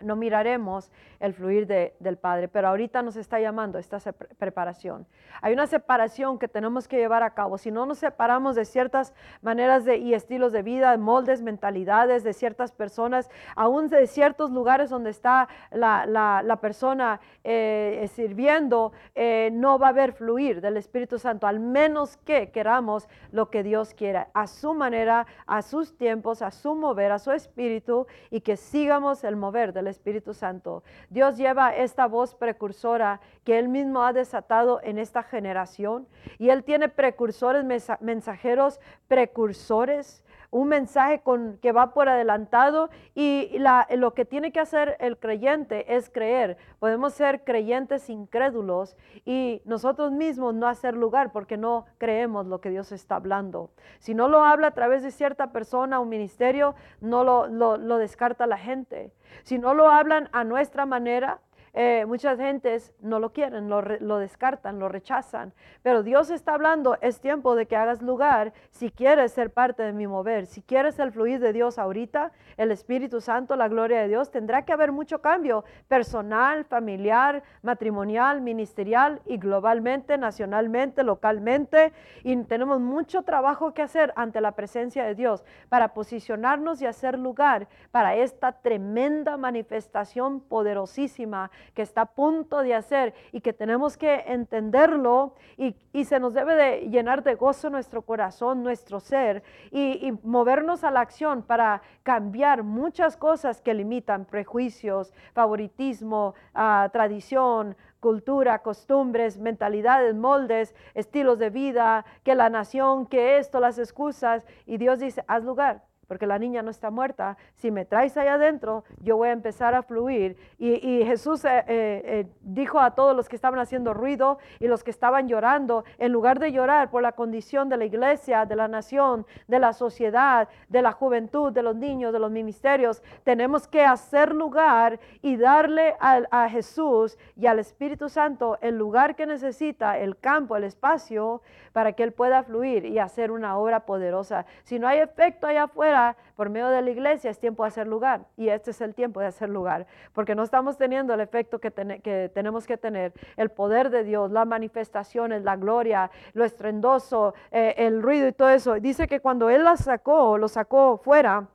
no 0.00 0.16
miraremos 0.16 0.90
el 1.20 1.34
fluir 1.34 1.66
del 1.66 2.16
Padre, 2.18 2.48
pero 2.48 2.68
ahorita 2.68 3.02
nos 3.02 3.16
está 3.16 3.40
llamando 3.40 3.78
esta 3.78 3.98
preparación. 4.38 5.06
Hay 5.42 5.52
una 5.52 5.66
separación 5.66 6.38
que 6.38 6.48
tenemos 6.48 6.86
que 6.86 6.96
llevar 6.96 7.22
a 7.22 7.34
cabo. 7.34 7.58
Si 7.58 7.70
no 7.70 7.86
nos 7.86 7.98
separamos 7.98 8.54
de 8.54 8.64
ciertas 8.64 9.12
maneras 9.42 9.84
de, 9.84 9.96
y 9.96 10.14
estilos 10.14 10.52
de 10.52 10.62
vida, 10.62 10.96
moldes, 10.96 11.42
mentalidades 11.42 12.22
de 12.22 12.32
ciertas 12.32 12.72
personas, 12.72 13.28
aún 13.56 13.88
de 13.88 14.06
ciertos 14.06 14.50
lugares 14.50 14.90
donde 14.90 15.10
está 15.10 15.48
la, 15.70 16.58
persona 16.60 17.20
eh, 17.44 18.08
sirviendo, 18.12 18.92
eh, 19.14 19.50
no 19.52 19.78
va 19.78 19.88
a 19.88 19.90
haber 19.90 20.12
fluir 20.12 20.60
del 20.60 20.76
Espíritu 20.76 21.18
Santo, 21.18 21.46
al 21.46 21.60
menos 21.60 22.16
que 22.18 22.50
queramos 22.50 23.08
lo 23.32 23.50
que 23.50 23.62
Dios 23.62 23.94
quiera, 23.94 24.28
a 24.34 24.46
su 24.46 24.74
manera, 24.74 25.26
a 25.46 25.62
sus 25.62 25.96
tiempos, 25.96 26.42
a 26.42 26.50
su 26.50 26.74
mover, 26.74 27.12
a 27.12 27.18
su 27.18 27.32
espíritu, 27.32 28.06
y 28.30 28.40
que 28.40 28.56
sigamos 28.56 29.24
el 29.24 29.36
mover 29.36 29.72
del 29.72 29.87
Espíritu 29.88 30.34
Santo. 30.34 30.82
Dios 31.10 31.36
lleva 31.36 31.74
esta 31.74 32.06
voz 32.06 32.34
precursora 32.34 33.20
que 33.44 33.58
Él 33.58 33.68
mismo 33.68 34.02
ha 34.04 34.12
desatado 34.12 34.80
en 34.82 34.98
esta 34.98 35.22
generación 35.22 36.06
y 36.38 36.50
Él 36.50 36.64
tiene 36.64 36.88
precursores, 36.88 37.64
mensajeros 38.00 38.80
precursores 39.08 40.24
un 40.50 40.68
mensaje 40.68 41.20
con, 41.20 41.58
que 41.58 41.72
va 41.72 41.92
por 41.92 42.08
adelantado 42.08 42.90
y 43.14 43.50
lo 43.90 44.14
que 44.14 44.24
tiene 44.24 44.52
que 44.52 44.60
hacer 44.60 44.96
el 45.00 45.18
creyente 45.18 45.96
es 45.96 46.10
creer. 46.10 46.56
Podemos 46.78 47.12
ser 47.12 47.44
creyentes 47.44 48.08
incrédulos 48.08 48.96
y 49.24 49.60
nosotros 49.64 50.12
mismos 50.12 50.54
no 50.54 50.66
hacer 50.66 50.94
lugar 50.94 51.32
porque 51.32 51.56
no 51.56 51.84
creemos 51.98 52.46
lo 52.46 52.60
que 52.60 52.70
Dios 52.70 52.92
está 52.92 53.16
hablando. 53.16 53.70
Si 53.98 54.14
no 54.14 54.28
lo 54.28 54.44
habla 54.44 54.68
a 54.68 54.74
través 54.74 55.02
de 55.02 55.10
cierta 55.10 55.52
persona 55.52 56.00
o 56.00 56.04
ministerio, 56.04 56.74
no 57.00 57.24
lo, 57.24 57.46
lo 57.48 57.98
descarta 57.98 58.46
la 58.46 58.58
gente. 58.58 59.12
Si 59.42 59.58
no 59.58 59.74
lo 59.74 59.90
hablan 59.90 60.28
a 60.32 60.44
nuestra 60.44 60.86
manera, 60.86 61.40
eh, 61.72 62.04
muchas 62.06 62.38
gentes 62.38 62.92
no 63.00 63.18
lo 63.18 63.32
quieren, 63.32 63.68
lo, 63.68 63.82
lo, 63.82 64.18
descartan, 64.18 64.78
lo 64.78 64.88
rechazan. 64.88 65.52
Pero 65.82 66.02
Dios 66.02 66.30
está 66.30 66.54
hablando, 66.54 66.98
es 67.00 67.20
tiempo 67.20 67.54
de 67.54 67.66
que 67.66 67.76
hagas 67.76 68.02
lugar 68.02 68.52
si 68.70 68.90
quieres 68.90 69.32
ser 69.32 69.50
parte 69.50 69.82
de 69.82 69.92
mi 69.92 70.06
mover, 70.06 70.46
si 70.46 70.62
quieres 70.62 70.98
el 70.98 71.12
fluir 71.12 71.40
de 71.40 71.52
Dios 71.52 71.78
ahorita, 71.78 72.32
el 72.56 72.70
Espíritu 72.72 73.20
Santo, 73.20 73.56
la 73.56 73.68
gloria 73.68 74.00
de 74.00 74.08
Dios, 74.08 74.30
tendrá 74.30 74.64
que 74.64 74.72
haber 74.72 74.92
mucho 74.92 75.20
cambio 75.20 75.64
personal, 75.86 76.64
familiar, 76.64 77.42
matrimonial, 77.62 78.40
ministerial 78.40 79.20
y 79.26 79.38
globalmente, 79.38 80.18
nacionalmente, 80.18 81.02
localmente. 81.02 81.92
Y 82.24 82.36
tenemos 82.44 82.80
mucho 82.80 83.22
trabajo 83.22 83.74
que 83.74 83.82
hacer 83.82 84.12
ante 84.16 84.40
la 84.40 84.52
presencia 84.52 85.04
de 85.04 85.14
Dios 85.14 85.44
para 85.68 85.94
posicionarnos 85.94 86.82
y 86.82 86.86
hacer 86.86 87.18
lugar 87.18 87.68
para 87.90 88.16
esta 88.16 88.52
tremenda 88.52 89.36
manifestación 89.36 90.40
poderosísima 90.40 91.50
que 91.74 91.82
está 91.82 92.02
a 92.02 92.06
punto 92.06 92.62
de 92.62 92.74
hacer 92.74 93.14
y 93.32 93.40
que 93.40 93.52
tenemos 93.52 93.96
que 93.96 94.24
entenderlo 94.26 95.34
y, 95.56 95.74
se 96.04 96.20
nos 96.20 96.32
debe 96.32 96.54
de 96.54 96.80
llenar 96.88 97.22
de 97.22 97.34
gozo 97.34 97.70
nuestro 97.70 98.02
corazón, 98.02 98.62
nuestro 98.62 99.00
ser 99.00 99.42
y, 99.70 100.12
movernos 100.22 100.84
a 100.84 100.90
la 100.90 101.00
acción 101.00 101.42
para 101.42 101.82
cambiar 102.02 102.62
muchas 102.62 103.16
cosas 103.16 103.60
que 103.60 103.74
limitan 103.74 104.24
prejuicios, 104.24 105.12
favoritismo, 105.34 106.34
ah, 106.54 106.88
tradición, 106.92 107.76
cultura, 108.00 108.60
costumbres, 108.60 109.38
mentalidades, 109.38 110.14
moldes, 110.14 110.74
estilos 110.94 111.38
de 111.38 111.50
vida, 111.50 112.04
que 112.22 112.34
la 112.34 112.48
nación, 112.48 113.06
que 113.06 113.38
esto, 113.38 113.60
las 113.60 113.78
excusas. 113.78 114.46
Y 114.66 114.78
Dios 114.78 115.00
dice, 115.00 115.24
haz 115.26 115.42
lugar, 115.44 115.82
porque 116.08 116.26
la 116.26 116.38
niña 116.38 116.62
no 116.62 116.70
está 116.70 116.90
muerta. 116.90 117.36
Si 117.54 117.70
me 117.70 117.84
traes 117.84 118.16
allá 118.16 118.34
adentro, 118.34 118.82
yo 119.02 119.18
voy 119.18 119.28
a 119.28 119.32
empezar 119.32 119.74
a 119.74 119.82
fluir. 119.82 120.36
Y, 120.58 121.04
Jesús 121.04 121.44
eh, 121.44 121.58
eh, 121.58 121.64
eh, 121.68 122.26
dijo 122.40 122.80
a 122.80 122.92
todos 122.92 123.14
los 123.14 123.28
que 123.28 123.36
estaban 123.36 123.60
haciendo 123.60 123.94
ruido 123.94 124.38
y 124.58 124.66
los 124.66 124.82
que 124.82 124.90
estaban 124.90 125.28
llorando, 125.28 125.84
en 125.98 126.12
lugar 126.12 126.38
de 126.38 126.50
llorar 126.50 126.90
por 126.90 127.02
la 127.02 127.12
condición 127.12 127.68
de 127.68 127.76
la 127.76 127.84
iglesia, 127.84 128.46
de 128.46 128.56
la 128.56 128.68
nación, 128.68 129.26
de 129.46 129.58
la 129.58 129.74
sociedad, 129.74 130.48
de 130.68 130.82
la 130.82 130.92
juventud, 130.92 131.52
de 131.52 131.62
los 131.62 131.76
niños, 131.76 132.12
de 132.12 132.18
los 132.18 132.30
ministerios, 132.30 133.02
tenemos 133.24 133.68
que 133.68 133.84
hacer 133.84 134.34
lugar 134.34 134.98
y 135.20 135.36
darle 135.36 135.94
a, 136.00 136.22
a 136.30 136.48
Jesús 136.48 137.18
y 137.36 137.46
al 137.46 137.58
Espíritu 137.58 138.08
Santo 138.08 138.56
el 138.62 138.78
lugar 138.78 139.14
que 139.14 139.26
necesita, 139.26 139.98
el 139.98 140.18
campo, 140.18 140.56
el 140.56 140.64
espacio, 140.64 141.42
para 141.72 141.92
que 141.92 142.02
Él 142.02 142.12
pueda 142.12 142.42
fluir 142.42 142.86
y 142.86 142.98
hacer 142.98 143.30
una 143.30 143.58
obra 143.58 143.86
poderosa. 143.86 144.46
Si 144.64 144.78
no 144.78 144.88
hay 144.88 144.98
efecto 144.98 145.46
allá 145.46 145.64
afuera, 145.64 145.97
por 146.36 146.50
medio 146.50 146.68
de 146.68 146.82
la 146.82 146.90
iglesia, 146.90 147.30
es 147.30 147.38
tiempo 147.38 147.64
de 147.64 147.68
hacer 147.68 147.86
lugar. 147.86 148.26
Y 148.36 148.48
este 148.48 148.70
es 148.70 148.80
el 148.80 148.94
tiempo 148.94 149.20
de 149.20 149.26
hacer 149.26 149.48
lugar, 149.48 149.86
porque 150.12 150.34
no 150.34 150.42
estamos 150.42 150.76
teniendo 150.76 151.14
el 151.14 151.20
efecto 151.20 151.58
que, 151.58 151.72
que 152.02 152.30
tenemos 152.34 152.66
que 152.66 152.76
tener. 152.76 153.12
El 153.36 153.50
poder 153.50 153.90
de 153.90 154.04
Dios, 154.04 154.30
las 154.30 154.46
manifestaciones, 154.46 155.42
la 155.42 155.56
gloria, 155.56 156.10
lo 156.32 156.44
estrendoso, 156.44 157.34
eh, 157.50 157.74
el 157.78 158.02
ruido 158.02 158.28
y 158.28 158.32
todo 158.32 158.50
eso. 158.50 158.74
Dice 158.74 159.06
que 159.06 159.20
cuando 159.20 159.50
Él 159.50 159.64
la 159.64 159.76
sacó, 159.76 160.38
lo 160.38 160.48
sacó 160.48 160.98
fuera, 160.98 161.48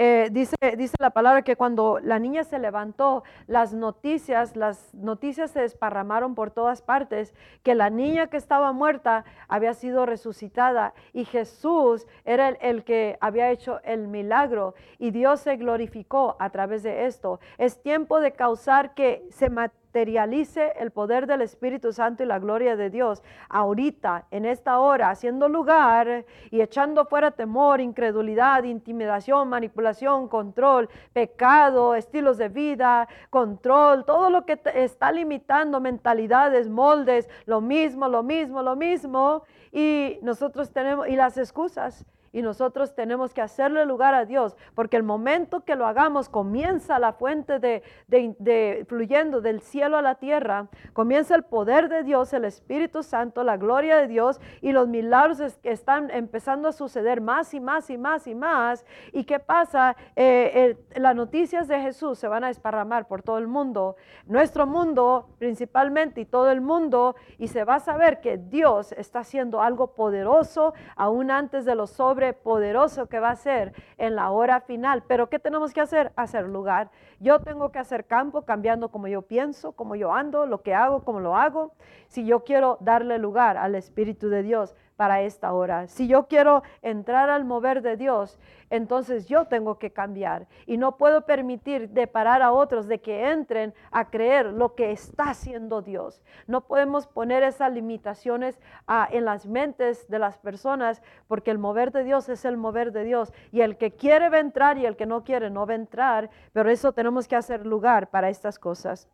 eh, 0.00 0.28
dice, 0.30 0.54
dice 0.76 0.94
la 1.00 1.10
palabra 1.10 1.42
que 1.42 1.56
cuando 1.56 1.98
la 2.00 2.20
niña 2.20 2.44
se 2.44 2.60
levantó, 2.60 3.24
las 3.48 3.74
noticias, 3.74 4.54
las 4.54 4.94
noticias 4.94 5.50
se 5.50 5.60
desparramaron 5.60 6.36
por 6.36 6.52
todas 6.52 6.82
partes, 6.82 7.34
que 7.64 7.74
la 7.74 7.90
niña 7.90 8.28
que 8.28 8.36
estaba 8.36 8.72
muerta 8.72 9.24
había 9.48 9.74
sido 9.74 10.06
resucitada 10.06 10.94
y 11.12 11.24
Jesús 11.24 12.06
era 12.24 12.50
el, 12.50 12.58
el 12.60 12.84
que 12.84 13.18
había 13.20 13.50
hecho 13.50 13.80
el 13.82 14.06
milagro 14.06 14.76
y 15.00 15.10
Dios 15.10 15.40
se 15.40 15.56
glorificó 15.56 16.36
a 16.38 16.50
través 16.50 16.84
de 16.84 17.06
esto. 17.06 17.40
Es 17.58 17.82
tiempo 17.82 18.20
de 18.20 18.30
causar 18.30 18.94
que 18.94 19.26
se 19.30 19.50
materialice 19.88 20.74
el 20.78 20.90
poder 20.90 21.26
del 21.26 21.40
Espíritu 21.40 21.94
Santo 21.94 22.22
y 22.22 22.26
la 22.26 22.38
gloria 22.38 22.76
de 22.76 22.90
Dios 22.90 23.22
ahorita, 23.48 24.26
en 24.30 24.44
esta 24.44 24.80
hora, 24.80 25.08
haciendo 25.08 25.48
lugar 25.48 26.26
y 26.50 26.60
echando 26.60 27.06
fuera 27.06 27.30
temor, 27.30 27.80
incredulidad, 27.80 28.64
intimidación, 28.64 29.48
manipulación, 29.48 30.28
control, 30.28 30.90
pecado, 31.14 31.94
estilos 31.94 32.36
de 32.36 32.50
vida, 32.50 33.08
control, 33.30 34.04
todo 34.04 34.28
lo 34.28 34.44
que 34.44 34.60
está 34.74 35.10
limitando 35.10 35.80
mentalidades, 35.80 36.68
moldes, 36.68 37.26
lo 37.46 37.62
mismo, 37.62 38.08
lo 38.08 38.22
mismo, 38.22 38.62
lo 38.62 38.76
mismo. 38.76 39.44
Y 39.72 40.18
nosotros 40.20 40.70
tenemos, 40.70 41.08
y 41.08 41.16
las 41.16 41.38
excusas, 41.38 42.04
y 42.32 42.42
nosotros 42.42 42.94
tenemos 42.94 43.32
que 43.32 43.40
hacerle 43.40 43.84
lugar 43.86 44.14
a 44.14 44.24
Dios, 44.24 44.56
porque 44.74 44.96
el 44.96 45.02
momento 45.02 45.64
que 45.64 45.76
lo 45.76 45.86
hagamos 45.86 46.28
comienza 46.28 46.98
la 46.98 47.12
fuente 47.12 47.58
de, 47.58 48.84
fluyendo 48.88 49.40
del 49.40 49.60
cielo 49.60 49.96
a 49.96 50.02
la 50.02 50.16
tierra, 50.16 50.68
comienza 50.92 51.34
el 51.34 51.44
poder 51.44 51.88
de 51.88 52.02
Dios, 52.02 52.32
el 52.32 52.44
Espíritu 52.44 53.02
Santo, 53.02 53.44
la 53.44 53.56
gloria 53.56 53.96
de 53.96 54.08
Dios 54.08 54.40
y 54.60 54.72
los 54.72 54.88
milagros 54.88 55.40
están 55.62 56.10
empezando 56.10 56.68
a 56.68 56.72
suceder 56.72 57.20
más 57.20 57.54
y 57.54 57.60
más 57.60 57.90
y 57.90 57.98
más 57.98 58.26
y 58.26 58.34
más. 58.34 58.84
¿Y 59.12 59.24
qué 59.24 59.38
pasa? 59.38 59.96
Eh, 60.16 60.76
las 60.96 61.14
noticias 61.14 61.68
de 61.68 61.80
Jesús 61.80 62.18
se 62.18 62.28
van 62.28 62.44
a 62.44 62.48
desparramar 62.48 63.06
por 63.06 63.22
todo 63.22 63.38
el 63.38 63.46
mundo, 63.46 63.96
nuestro 64.26 64.66
mundo 64.66 65.28
principalmente 65.38 66.20
y 66.20 66.24
todo 66.24 66.50
el 66.50 66.60
mundo, 66.60 67.16
y 67.38 67.48
se 67.48 67.64
va 67.64 67.76
a 67.76 67.80
saber 67.80 68.20
que 68.20 68.36
Dios 68.36 68.92
está 68.92 69.20
haciendo 69.20 69.62
algo 69.62 69.94
poderoso 69.94 70.74
aún 70.96 71.30
antes 71.30 71.64
de 71.64 71.74
los 71.74 71.90
sobres 71.90 72.17
poderoso 72.32 73.06
que 73.06 73.20
va 73.20 73.30
a 73.30 73.36
ser 73.36 73.72
en 73.96 74.16
la 74.16 74.30
hora 74.30 74.60
final. 74.60 75.04
Pero 75.06 75.28
¿qué 75.28 75.38
tenemos 75.38 75.72
que 75.72 75.80
hacer? 75.80 76.12
Hacer 76.16 76.48
lugar. 76.48 76.90
Yo 77.20 77.40
tengo 77.40 77.70
que 77.70 77.78
hacer 77.78 78.04
campo 78.04 78.42
cambiando 78.42 78.90
como 78.90 79.08
yo 79.08 79.22
pienso, 79.22 79.72
como 79.72 79.96
yo 79.96 80.12
ando, 80.12 80.46
lo 80.46 80.62
que 80.62 80.74
hago, 80.74 81.04
como 81.04 81.20
lo 81.20 81.36
hago. 81.36 81.72
Si 82.08 82.24
yo 82.26 82.44
quiero 82.44 82.78
darle 82.80 83.18
lugar 83.18 83.56
al 83.56 83.74
Espíritu 83.74 84.28
de 84.28 84.42
Dios 84.42 84.74
para 84.98 85.22
esta 85.22 85.52
hora. 85.52 85.86
Si 85.86 86.08
yo 86.08 86.26
quiero 86.26 86.64
entrar 86.82 87.30
al 87.30 87.44
mover 87.44 87.82
de 87.82 87.96
Dios, 87.96 88.36
entonces 88.68 89.28
yo 89.28 89.44
tengo 89.44 89.78
que 89.78 89.92
cambiar 89.92 90.48
y 90.66 90.76
no 90.76 90.96
puedo 90.96 91.24
permitir 91.24 91.90
de 91.90 92.08
parar 92.08 92.42
a 92.42 92.50
otros 92.50 92.88
de 92.88 93.00
que 93.00 93.30
entren 93.30 93.72
a 93.92 94.10
creer 94.10 94.46
lo 94.46 94.74
que 94.74 94.90
está 94.90 95.30
haciendo 95.30 95.82
Dios. 95.82 96.20
No 96.48 96.62
podemos 96.66 97.06
poner 97.06 97.44
esas 97.44 97.72
limitaciones 97.72 98.58
ah, 98.88 99.08
en 99.12 99.24
las 99.24 99.46
mentes 99.46 100.08
de 100.08 100.18
las 100.18 100.36
personas 100.36 101.00
porque 101.28 101.52
el 101.52 101.58
mover 101.58 101.92
de 101.92 102.02
Dios 102.02 102.28
es 102.28 102.44
el 102.44 102.56
mover 102.56 102.90
de 102.90 103.04
Dios 103.04 103.32
y 103.52 103.60
el 103.60 103.76
que 103.76 103.92
quiere 103.92 104.30
va 104.30 104.38
a 104.38 104.40
entrar 104.40 104.78
y 104.78 104.86
el 104.86 104.96
que 104.96 105.06
no 105.06 105.22
quiere 105.22 105.48
no 105.48 105.64
va 105.64 105.74
a 105.74 105.76
entrar, 105.76 106.28
pero 106.52 106.70
eso 106.70 106.90
tenemos 106.90 107.28
que 107.28 107.36
hacer 107.36 107.64
lugar 107.64 108.10
para 108.10 108.30
estas 108.30 108.58
cosas. 108.58 109.08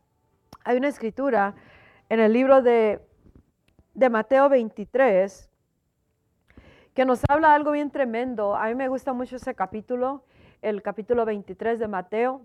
Hay 0.64 0.78
una 0.78 0.88
escritura 0.88 1.54
en 2.08 2.20
el 2.20 2.32
libro 2.32 2.62
de, 2.62 3.06
de 3.92 4.08
Mateo 4.08 4.48
23 4.48 5.50
que 6.94 7.04
nos 7.04 7.22
habla 7.28 7.52
algo 7.52 7.72
bien 7.72 7.90
tremendo. 7.90 8.54
A 8.54 8.68
mí 8.68 8.74
me 8.76 8.88
gusta 8.88 9.12
mucho 9.12 9.36
ese 9.36 9.54
capítulo, 9.54 10.22
el 10.62 10.80
capítulo 10.80 11.24
23 11.24 11.80
de 11.80 11.88
Mateo. 11.88 12.40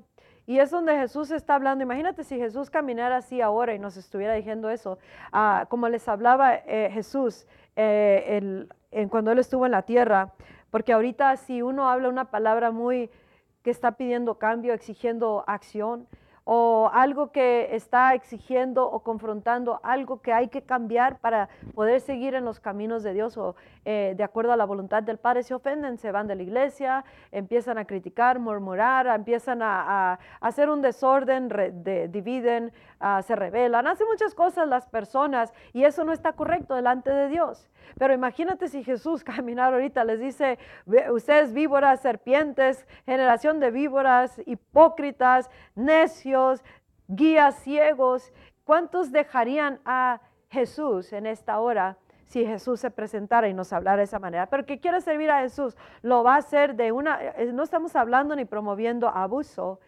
Y 0.48 0.58
es 0.58 0.72
donde 0.72 0.98
Jesús 0.98 1.30
está 1.30 1.54
hablando. 1.54 1.84
Imagínate 1.84 2.24
si 2.24 2.38
Jesús 2.38 2.72
caminara 2.72 3.18
así 3.18 3.40
ahora 3.40 3.76
y 3.76 3.80
nos 3.80 3.96
estuviera 3.96 4.34
diciendo 4.34 4.72
eso. 4.72 4.98
Ah, 5.32 5.68
como 5.70 5.88
les 5.88 6.08
hablaba 6.08 6.56
eh, 6.56 6.90
Jesús 6.92 7.46
eh, 7.76 8.66
en, 8.92 9.10
cuando 9.10 9.32
Él 9.32 9.38
estuvo 9.38 9.68
en 9.68 9.72
la 9.72 9.84
tierra. 9.84 10.34
Porque 10.72 10.94
ahorita 10.94 11.38
si 11.38 11.62
uno 11.62 11.88
habla 11.88 12.10
una 12.10 12.26
palabra 12.26 12.72
muy 12.72 13.12
que 13.62 13.70
está 13.70 13.92
pidiendo 13.92 14.40
cambio, 14.40 14.74
exigiendo 14.74 15.44
acción, 15.46 16.08
o 16.44 16.90
algo 16.94 17.32
que 17.32 17.76
está 17.76 18.14
exigiendo 18.14 18.90
o 18.90 19.02
confrontando 19.02 19.80
algo 19.84 20.22
que 20.22 20.34
hay 20.34 20.48
que 20.48 20.62
cambiar 20.62 21.20
para 21.20 21.50
poder 21.76 22.02
seguir 22.02 22.34
en 22.34 22.46
los 22.46 22.60
caminos 22.60 23.04
de 23.04 23.14
Dios 23.14 23.38
o 23.38 23.56
eh, 23.86 24.14
de 24.16 24.24
acuerdo 24.24 24.52
a 24.52 24.58
la 24.58 24.66
voluntad 24.66 25.04
del 25.04 25.18
Padre, 25.18 25.44
se 25.44 25.54
ofenden, 25.54 25.98
se 25.98 26.12
van 26.12 26.28
de 26.28 26.36
la 26.36 26.44
iglesia, 26.44 27.06
empiezan 27.32 27.78
a 27.78 27.86
criticar, 27.86 28.40
murmurar, 28.40 29.08
empiezan 29.08 29.62
a, 29.62 30.20
hacer 30.42 30.70
un 30.70 30.82
desorden, 30.82 31.50
dividen, 32.12 32.72
ah, 33.00 33.22
se 33.22 33.36
rebelan, 33.36 33.88
hacen 33.88 34.08
muchas 34.08 34.34
cosas 34.36 34.68
las 34.68 34.88
personas 34.88 35.54
y 35.74 35.84
eso 35.84 36.04
no 36.04 36.14
está 36.14 36.34
correcto 36.34 36.76
delante 36.76 37.12
de 37.12 37.30
Dios. 37.30 37.70
Pero 37.98 38.14
imagínate 38.14 38.68
si 38.68 38.84
Jesús 38.84 39.24
caminar 39.36 39.74
ahorita 39.74 40.04
les 40.04 40.20
dice, 40.20 40.60
ustedes 41.12 41.54
víboras, 41.54 42.02
serpientes, 42.02 42.86
generación 43.06 43.60
de 43.60 43.72
víboras, 43.72 44.42
hipócritas, 44.46 45.50
necios, 45.76 46.29
guías 47.08 47.56
ciegos, 47.64 48.32
¿cuántos 48.64 49.12
dejarían 49.12 49.80
a 49.86 50.22
Jesús 50.50 51.14
en 51.14 51.26
esta 51.26 51.60
hora? 51.60 51.98
si 52.30 52.46
Jesús 52.46 52.80
se 52.80 52.92
presentara 52.92 53.48
y 53.50 53.56
nos 53.56 53.74
hablara 53.74 53.98
de 53.98 54.04
esa 54.04 54.20
manera. 54.20 54.46
Pero 54.46 54.64
que 54.64 54.80
quiere 54.80 55.02
servir 55.02 55.32
a 55.32 55.42
Jesús, 55.42 55.76
lo 56.04 56.24
va 56.24 56.36
a 56.36 56.38
hacer 56.38 56.76
de 56.76 56.92
una, 56.92 57.20
eh, 57.22 57.52
no 57.52 57.64
estamos 57.64 57.96
hablando 57.96 58.36
ni 58.36 58.46
promoviendo 58.46 59.10
abuso 59.10 59.80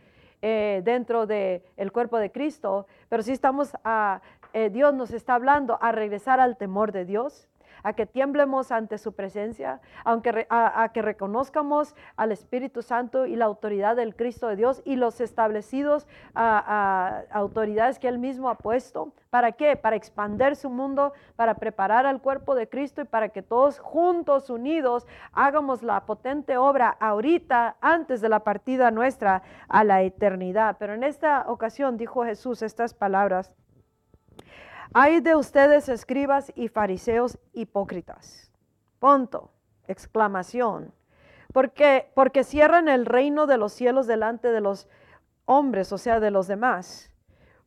eh, 0.42 0.82
dentro 0.84 1.28
del 1.28 1.62
el 1.78 1.92
cuerpo 1.92 2.18
de 2.18 2.32
Cristo, 2.32 2.88
pero 3.10 3.22
sí 3.22 3.32
estamos 3.32 3.78
a, 3.84 4.22
eh, 4.54 4.72
Dios 4.72 4.92
nos 4.96 5.12
está 5.12 5.36
hablando 5.36 5.78
a 5.82 5.92
regresar 5.92 6.40
al 6.40 6.58
temor 6.58 6.92
de 6.92 7.06
Dios, 7.06 7.48
a 7.84 7.94
que 7.94 8.06
tiemblemos 8.06 8.72
ante 8.72 8.98
su 8.98 9.14
presencia, 9.14 9.82
aunque 10.04 10.48
a, 10.50 10.90
que 10.94 11.02
reconozcamos 11.02 11.96
al 12.16 12.32
Espíritu 12.32 12.82
Santo 12.82 13.26
y 13.26 13.36
la 13.36 13.46
autoridad 13.46 13.96
del 13.96 14.16
Cristo 14.16 14.48
de 14.48 14.56
Dios 14.56 14.82
y 14.86 14.96
los 14.96 15.22
establecidos 15.22 16.08
autoridades 16.34 18.00
que 18.00 18.08
Él 18.08 18.20
mismo 18.20 18.50
ha 18.50 18.56
puesto. 18.56 19.14
¿Para 19.30 19.54
qué? 19.54 19.76
Para 19.76 19.96
expander 19.96 20.56
su 20.56 20.70
mundo, 20.70 21.14
para 21.36 21.56
preparar 21.56 22.06
al 22.06 22.22
cuerpo 22.22 22.56
de 22.56 22.68
Cristo 22.68 23.02
y 23.02 23.06
para 23.06 23.30
que 23.30 23.42
todos 23.42 23.80
juntos, 23.80 24.50
unidos, 24.50 25.08
hagamos 25.32 25.84
la 25.84 26.06
potente 26.06 26.58
obra 26.58 26.90
ahorita, 27.00 27.78
antes 27.82 28.22
de 28.22 28.30
la 28.30 28.42
partida 28.42 28.92
nuestra 28.92 29.44
a 29.70 29.84
la 29.84 30.02
eternidad. 30.02 30.76
Pero 30.80 30.94
en 30.94 31.04
esta 31.04 31.46
ocasión 31.48 31.98
dijo 31.98 32.26
Jesús 32.26 32.62
estas 32.62 32.94
palabras. 32.94 33.56
Hay 34.94 35.22
de 35.22 35.36
ustedes 35.38 35.88
escribas 35.88 36.52
y 36.54 36.68
fariseos 36.68 37.38
hipócritas. 37.54 38.52
Punto. 39.00 39.52
Exclamación. 39.88 40.94
Porque, 41.54 42.12
porque 42.14 42.44
cierran 42.44 42.90
el 42.90 43.06
reino 43.06 43.48
de 43.48 43.58
los 43.58 43.72
cielos 43.72 44.06
delante 44.06 44.52
de 44.52 44.60
los 44.60 44.90
hombres, 45.46 45.94
o 45.94 45.98
sea, 45.98 46.20
de 46.20 46.30
los 46.30 46.48
demás. 46.48 47.10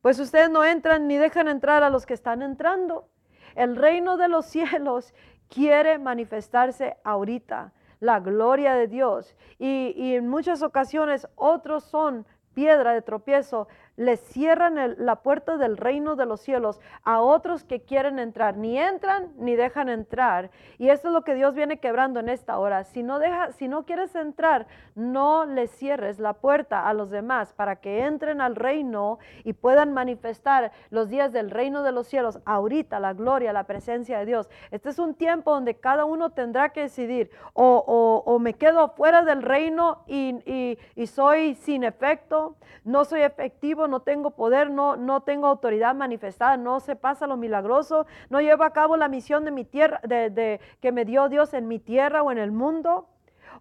Pues 0.03 0.19
ustedes 0.19 0.51
no 0.51 0.65
entran 0.65 1.09
ni 1.09 1.17
dejan 1.17 1.49
entrar 1.49 1.83
a 1.83 1.89
los 1.89 2.05
que 2.05 2.13
están 2.13 2.43
entrando. 2.43 3.09
El 3.55 3.77
reino 3.77 4.19
de 4.19 4.29
los 4.29 4.45
cielos 4.55 5.15
quiere 5.49 5.99
manifestarse 5.99 6.99
ahorita, 7.05 7.73
la 8.01 8.21
gloria 8.21 8.75
de 8.75 8.87
Dios. 8.87 9.35
Y, 9.59 9.95
y 9.97 10.15
en 10.15 10.29
muchas 10.29 10.63
ocasiones 10.63 11.27
otros 11.37 11.85
son 11.85 12.27
piedra 12.53 12.93
de 12.93 13.01
tropiezo 13.03 13.67
le 13.97 14.17
cierran 14.17 14.97
la 14.99 15.17
puerta 15.17 15.57
del 15.57 15.77
reino 15.77 16.17
de 16.17 16.27
los 16.27 16.41
cielos 16.41 16.81
a 17.05 17.21
otros 17.21 17.65
que 17.65 17.83
quieren 17.83 18.19
entrar. 18.19 18.57
Ni 18.57 18.79
entran 18.79 19.33
ni 19.37 19.55
dejan 19.57 19.89
entrar. 19.89 20.51
Y 20.79 20.89
eso 20.89 21.09
es 21.09 21.15
lo 21.15 21.23
que 21.23 21.35
Dios 21.35 21.55
viene 21.55 21.79
quebrando 21.79 22.21
en 22.21 22.29
esta 22.29 22.59
hora. 22.59 22.85
Si 22.85 23.03
no, 23.03 23.19
deja, 23.19 23.53
si 23.53 23.69
no 23.69 23.85
quieres 23.85 24.15
entrar, 24.15 24.67
no 24.95 25.45
le 25.45 25.69
cierres 25.69 26.19
la 26.19 26.35
puerta 26.35 26.89
a 26.89 26.95
los 26.95 27.11
demás 27.11 27.53
para 27.53 27.77
que 27.77 28.05
entren 28.05 28.41
al 28.41 28.57
reino 28.57 29.19
y 29.45 29.53
puedan 29.53 29.93
manifestar 29.93 30.73
los 30.91 31.09
días 31.09 31.33
del 31.33 31.51
reino 31.51 31.83
de 31.83 31.93
los 31.93 32.07
cielos. 32.07 32.41
Ahorita 32.45 32.99
la 33.01 33.13
gloria, 33.13 33.53
la 33.53 33.65
presencia 33.65 34.19
de 34.19 34.27
Dios. 34.27 34.49
Este 34.71 34.89
es 34.89 34.99
un 34.99 35.15
tiempo 35.15 35.53
donde 35.53 35.77
cada 35.77 36.05
uno 36.05 36.31
tendrá 36.31 36.71
que 36.71 36.83
decidir 36.83 37.31
o, 37.53 38.39
me 38.41 38.55
quedo 38.55 38.89
fuera 38.91 39.23
del 39.23 39.43
reino 39.43 40.03
y 40.07 41.07
soy 41.07 41.55
sin 41.55 41.85
efecto, 41.85 42.57
no 42.85 43.05
soy 43.05 43.23
efectivo 43.23 43.84
no 43.89 44.01
tengo 44.01 44.33
poder, 44.33 44.71
no, 44.71 44.97
no 44.97 45.23
tengo 45.23 45.47
autoridad 45.47 45.95
manifestada, 45.95 46.57
no 46.57 46.81
se 46.81 46.97
pasa 46.97 47.27
lo 47.27 47.37
milagroso, 47.37 48.07
no 48.31 48.41
llevo 48.41 48.65
a 48.65 48.73
cabo 48.73 48.97
la 48.97 49.09
misión 49.09 49.45
de 49.45 49.51
mi 49.51 49.65
tierra, 49.65 50.01
de, 50.03 50.61
que 50.81 50.93
me 50.93 51.05
dio 51.05 51.29
Dios 51.29 51.55
en 51.55 51.69
mi 51.69 51.79
tierra 51.79 52.23
o 52.23 52.31
en 52.31 52.39
el 52.39 52.53
mundo. 52.53 53.09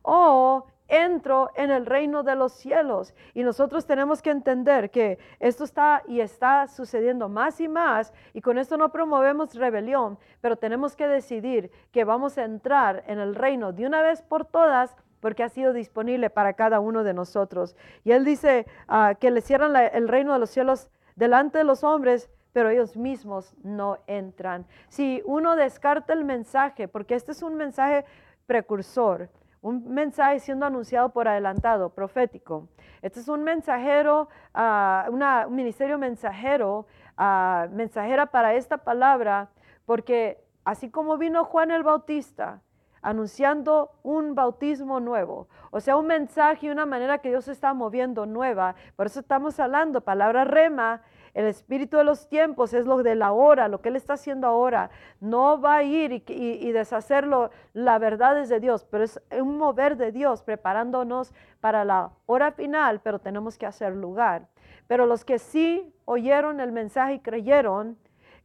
O 0.01 0.65
entro 0.87 1.49
en 1.55 1.71
el 1.71 1.85
reino 1.85 2.23
de 2.23 2.35
los 2.35 2.53
cielos. 2.53 3.13
Y 3.33 3.43
nosotros 3.43 3.85
tenemos 3.85 4.21
que 4.21 4.29
entender 4.29 4.91
que 4.91 5.17
esto 5.39 5.63
está 5.63 6.03
y 6.07 6.19
está 6.19 6.67
sucediendo 6.67 7.29
más 7.29 7.59
y 7.61 7.67
más. 7.67 8.13
Y 8.33 8.41
con 8.41 8.57
esto 8.57 8.77
no 8.77 8.89
promovemos 8.89 9.55
rebelión, 9.55 10.17
pero 10.41 10.55
tenemos 10.57 10.95
que 10.95 11.07
decidir 11.07 11.71
que 11.91 12.03
vamos 12.03 12.37
a 12.37 12.43
entrar 12.43 13.03
en 13.07 13.19
el 13.19 13.35
reino 13.35 13.71
de 13.71 13.85
una 13.85 14.01
vez 14.01 14.21
por 14.21 14.45
todas 14.45 14.95
porque 15.23 15.41
ha 15.41 15.47
sido 15.47 15.71
disponible 15.71 16.29
para 16.29 16.51
cada 16.51 16.81
uno 16.81 17.05
de 17.05 17.13
nosotros. 17.13 17.77
Y 18.03 18.11
Él 18.11 18.25
dice 18.25 18.67
ah, 18.89 19.15
que 19.17 19.31
le 19.31 19.39
cierran 19.39 19.73
el 19.73 20.09
reino 20.09 20.33
de 20.33 20.39
los 20.39 20.49
cielos 20.49 20.89
delante 21.15 21.59
de 21.59 21.63
los 21.63 21.85
hombres, 21.85 22.29
pero 22.51 22.67
ellos 22.67 22.97
mismos 22.97 23.55
no 23.63 23.99
entran. 24.05 24.65
Si 24.89 25.23
uno 25.23 25.55
descarta 25.55 26.11
el 26.11 26.25
mensaje, 26.25 26.89
porque 26.89 27.15
este 27.15 27.31
es 27.31 27.41
un 27.41 27.55
mensaje 27.55 28.03
precursor, 28.47 29.29
un 29.61 29.93
mensaje 29.93 30.41
siendo 30.41 30.65
anunciado 30.65 31.13
por 31.13 31.29
adelantado, 31.29 31.91
profético. 31.91 32.67
Este 33.01 33.21
es 33.21 33.29
un 33.29 33.45
mensajero, 33.45 34.27
ah, 34.53 35.07
un 35.47 35.55
ministerio 35.55 35.97
mensajero, 35.97 36.85
ah, 37.15 37.67
mensajera 37.71 38.25
para 38.25 38.55
esta 38.55 38.79
palabra, 38.79 39.51
porque 39.85 40.43
así 40.65 40.89
como 40.89 41.17
vino 41.17 41.45
Juan 41.45 41.71
el 41.71 41.83
Bautista, 41.83 42.59
anunciando 43.03 43.91
un 44.01 44.33
bautismo 44.33 44.99
nuevo, 44.99 45.47
o 45.71 45.79
sea, 45.79 45.97
un 45.97 46.07
mensaje 46.07 46.67
y 46.67 46.69
una 46.69 46.85
manera 46.85 47.19
que 47.19 47.29
Dios 47.29 47.47
está 47.47 47.73
moviendo 47.73 48.25
nueva. 48.25 48.75
Por 48.95 49.07
eso 49.07 49.19
estamos 49.19 49.59
hablando, 49.59 50.01
palabra 50.01 50.45
rema, 50.45 51.01
el 51.33 51.45
espíritu 51.45 51.97
de 51.97 52.03
los 52.03 52.29
tiempos 52.29 52.73
es 52.73 52.85
lo 52.85 53.03
de 53.03 53.15
la 53.15 53.31
hora, 53.31 53.67
lo 53.67 53.81
que 53.81 53.89
Él 53.89 53.95
está 53.95 54.13
haciendo 54.13 54.47
ahora. 54.47 54.89
No 55.19 55.59
va 55.59 55.77
a 55.77 55.83
ir 55.83 56.11
y, 56.11 56.23
y, 56.27 56.71
deshacerlo, 56.71 57.49
la 57.73 57.97
verdad 57.97 58.39
es 58.39 58.49
de 58.49 58.59
Dios, 58.59 58.85
pero 58.89 59.03
es 59.03 59.19
un 59.31 59.57
mover 59.57 59.97
de 59.97 60.11
Dios 60.11 60.43
preparándonos 60.43 61.33
para 61.59 61.85
la 61.85 62.11
hora 62.27 62.51
final, 62.51 63.01
pero 63.01 63.19
tenemos 63.19 63.57
que 63.57 63.65
hacer 63.65 63.95
lugar. 63.95 64.47
Pero 64.87 65.05
los 65.07 65.25
que 65.25 65.39
sí 65.39 65.93
oyeron 66.05 66.59
el 66.59 66.71
mensaje 66.71 67.15
y 67.15 67.19
creyeron, 67.19 67.97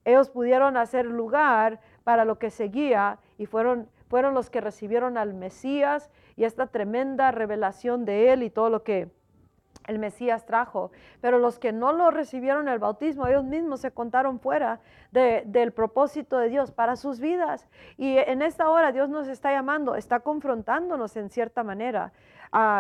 ellos 0.05 0.31
pudieron 0.31 0.79
hacer 0.79 1.05
lugar 1.05 1.81
para 2.05 2.25
lo 2.25 2.39
que 2.39 2.49
seguía 2.49 3.19
y 3.37 3.45
fueron 3.45 3.89
fueron 4.09 4.35
los 4.35 4.51
que 4.51 4.61
recibieron 4.61 5.17
al 5.17 5.35
Mesías 5.35 6.11
y 6.37 6.45
esta 6.45 6.67
tremenda 6.67 7.31
revelación 7.31 8.05
de 8.05 8.33
él 8.33 8.43
y 8.43 8.51
todo 8.51 8.71
lo 8.71 8.83
que 8.83 9.11
el 9.87 9.99
Mesías 9.99 10.45
trajo. 10.47 10.91
Pero 11.21 11.39
los 11.39 11.59
que 11.59 11.73
no 11.73 11.93
lo 11.93 12.11
recibieron 12.11 12.69
el 12.69 12.79
bautismo, 12.79 13.27
ellos 13.27 13.45
mismos 13.45 13.81
se 13.81 13.91
contaron 13.91 14.39
fuera 14.41 14.81
del 15.11 15.73
propósito 15.73 16.39
de 16.39 16.49
Dios 16.49 16.71
para 16.73 16.97
sus 16.97 17.21
vidas. 17.21 17.69
Y 17.97 18.19
en 18.19 18.43
esta 18.43 18.69
hora 18.71 18.93
Dios 18.93 19.09
nos 19.09 19.29
está 19.29 19.53
llamando, 19.53 19.95
está 19.95 20.21
confrontándonos 20.21 21.17
en 21.17 21.31
cierta 21.31 21.63
manera. 21.63 22.13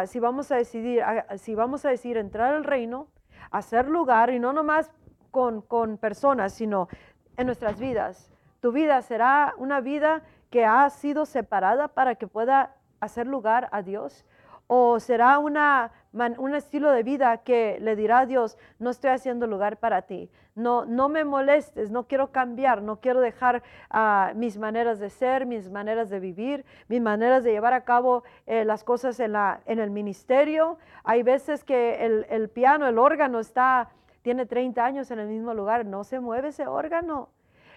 si 0.06 0.20
vamos 0.20 0.50
a 0.52 0.56
decidir, 0.56 1.02
si 1.36 1.54
vamos 1.54 1.84
a 1.84 1.90
decidir 1.90 2.16
entrar 2.16 2.54
al 2.54 2.64
reino, 2.64 3.08
hacer 3.50 3.88
lugar 3.88 4.30
y 4.30 4.38
no 4.38 4.52
nomás 4.52 4.90
con, 5.30 5.62
con 5.62 5.98
personas, 5.98 6.52
sino 6.52 6.88
en 7.36 7.46
nuestras 7.46 7.78
vidas 7.78 8.32
tu 8.60 8.72
vida 8.72 9.00
será 9.02 9.54
una 9.58 9.80
vida 9.80 10.22
que 10.50 10.64
ha 10.64 10.88
sido 10.90 11.26
separada 11.26 11.88
para 11.88 12.14
que 12.14 12.26
pueda 12.26 12.74
hacer 13.00 13.26
lugar 13.26 13.68
a 13.72 13.82
Dios? 13.82 14.24
¿O 14.70 15.00
será 15.00 15.38
una, 15.38 15.92
un 16.12 16.54
estilo 16.54 16.90
de 16.92 17.02
vida 17.02 17.38
que 17.38 17.78
le 17.80 17.96
dirá 17.96 18.20
a 18.20 18.26
Dios, 18.26 18.58
no 18.78 18.90
estoy 18.90 19.10
haciendo 19.10 19.46
lugar 19.46 19.78
para 19.78 20.02
ti? 20.02 20.30
No, 20.54 20.84
no 20.84 21.08
me 21.08 21.24
molestes, 21.24 21.90
no 21.90 22.06
quiero 22.06 22.32
cambiar, 22.32 22.82
no 22.82 23.00
quiero 23.00 23.20
dejar 23.20 23.62
ah, 23.88 24.32
mis 24.34 24.58
maneras 24.58 24.98
de 24.98 25.08
ser, 25.08 25.46
mis 25.46 25.70
maneras 25.70 26.10
de 26.10 26.20
vivir, 26.20 26.66
mis 26.88 27.00
maneras 27.00 27.44
de 27.44 27.52
llevar 27.52 27.72
a 27.72 27.84
cabo 27.84 28.24
eh, 28.46 28.66
las 28.66 28.84
cosas 28.84 29.18
en, 29.20 29.32
la, 29.32 29.60
en 29.64 29.78
el 29.78 29.90
ministerio. 29.90 30.76
Hay 31.02 31.22
veces 31.22 31.64
que 31.64 32.04
el, 32.04 32.26
el 32.28 32.50
piano, 32.50 32.86
el 32.86 32.98
órgano 32.98 33.38
está, 33.38 33.88
tiene 34.20 34.44
30 34.44 34.84
años 34.84 35.10
en 35.10 35.20
el 35.20 35.28
mismo 35.28 35.54
lugar, 35.54 35.86
no 35.86 36.04
se 36.04 36.20
mueve 36.20 36.48
ese 36.48 36.66
órgano. 36.66 37.30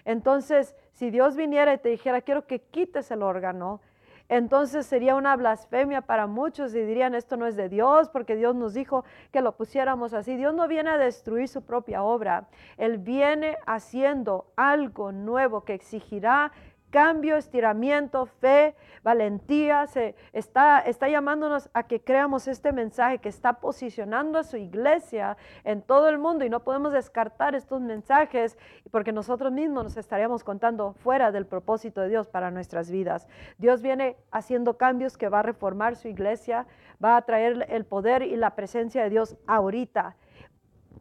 Entonces, 0.04 0.74
si 0.92 1.10
Dios 1.10 1.36
viniera 1.36 1.74
y 1.74 1.78
te 1.78 1.88
dijera, 1.88 2.20
quiero 2.20 2.46
que 2.46 2.60
quites 2.60 3.10
el 3.10 3.22
órgano, 3.22 3.80
entonces 4.28 4.86
sería 4.86 5.14
una 5.14 5.36
blasfemia 5.36 6.00
para 6.00 6.26
muchos 6.26 6.74
y 6.74 6.80
dirían, 6.80 7.14
esto 7.14 7.36
no 7.36 7.46
es 7.46 7.54
de 7.54 7.68
Dios 7.68 8.08
porque 8.08 8.34
Dios 8.34 8.54
nos 8.54 8.72
dijo 8.72 9.04
que 9.30 9.42
lo 9.42 9.56
pusiéramos 9.56 10.14
así. 10.14 10.36
Dios 10.36 10.54
no 10.54 10.68
viene 10.68 10.88
a 10.88 10.96
destruir 10.96 11.48
su 11.48 11.62
propia 11.62 12.02
obra, 12.02 12.48
Él 12.78 12.96
viene 12.96 13.58
haciendo 13.66 14.46
algo 14.56 15.12
nuevo 15.12 15.64
que 15.64 15.74
exigirá 15.74 16.52
cambio, 16.92 17.36
estiramiento, 17.36 18.26
fe, 18.26 18.76
valentía. 19.02 19.86
Se 19.88 20.14
está, 20.32 20.78
está 20.80 21.08
llamándonos 21.08 21.70
a 21.72 21.84
que 21.84 22.00
creamos 22.00 22.46
este 22.46 22.70
mensaje 22.70 23.18
que 23.18 23.30
está 23.30 23.54
posicionando 23.54 24.38
a 24.38 24.44
su 24.44 24.58
iglesia 24.58 25.36
en 25.64 25.82
todo 25.82 26.08
el 26.08 26.18
mundo 26.18 26.44
y 26.44 26.50
no 26.50 26.62
podemos 26.62 26.92
descartar 26.92 27.56
estos 27.56 27.80
mensajes 27.80 28.56
porque 28.92 29.10
nosotros 29.10 29.50
mismos 29.50 29.84
nos 29.84 29.96
estaríamos 29.96 30.44
contando 30.44 30.92
fuera 30.92 31.32
del 31.32 31.46
propósito 31.46 32.02
de 32.02 32.10
Dios 32.10 32.28
para 32.28 32.50
nuestras 32.50 32.90
vidas. 32.90 33.26
Dios 33.58 33.82
viene 33.82 34.16
haciendo 34.30 34.76
cambios 34.76 35.16
que 35.16 35.30
va 35.30 35.40
a 35.40 35.42
reformar 35.42 35.96
su 35.96 36.08
iglesia, 36.08 36.66
va 37.02 37.16
a 37.16 37.22
traer 37.22 37.66
el 37.70 37.86
poder 37.86 38.22
y 38.22 38.36
la 38.36 38.54
presencia 38.54 39.02
de 39.02 39.10
Dios 39.10 39.36
ahorita 39.46 40.16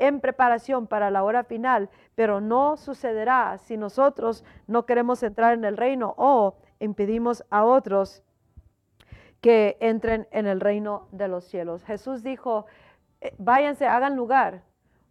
en 0.01 0.19
preparación 0.19 0.87
para 0.87 1.11
la 1.11 1.23
hora 1.23 1.43
final, 1.43 1.89
pero 2.15 2.41
no 2.41 2.75
sucederá 2.75 3.59
si 3.59 3.77
nosotros 3.77 4.43
no 4.65 4.87
queremos 4.87 5.21
entrar 5.21 5.53
en 5.53 5.63
el 5.63 5.77
reino 5.77 6.15
o 6.17 6.55
impedimos 6.79 7.45
a 7.51 7.63
otros 7.63 8.23
que 9.41 9.77
entren 9.79 10.27
en 10.31 10.47
el 10.47 10.59
reino 10.59 11.07
de 11.11 11.27
los 11.27 11.43
cielos. 11.45 11.83
Jesús 11.83 12.23
dijo, 12.23 12.65
eh, 13.21 13.35
váyanse, 13.37 13.85
hagan 13.85 14.15
lugar, 14.15 14.63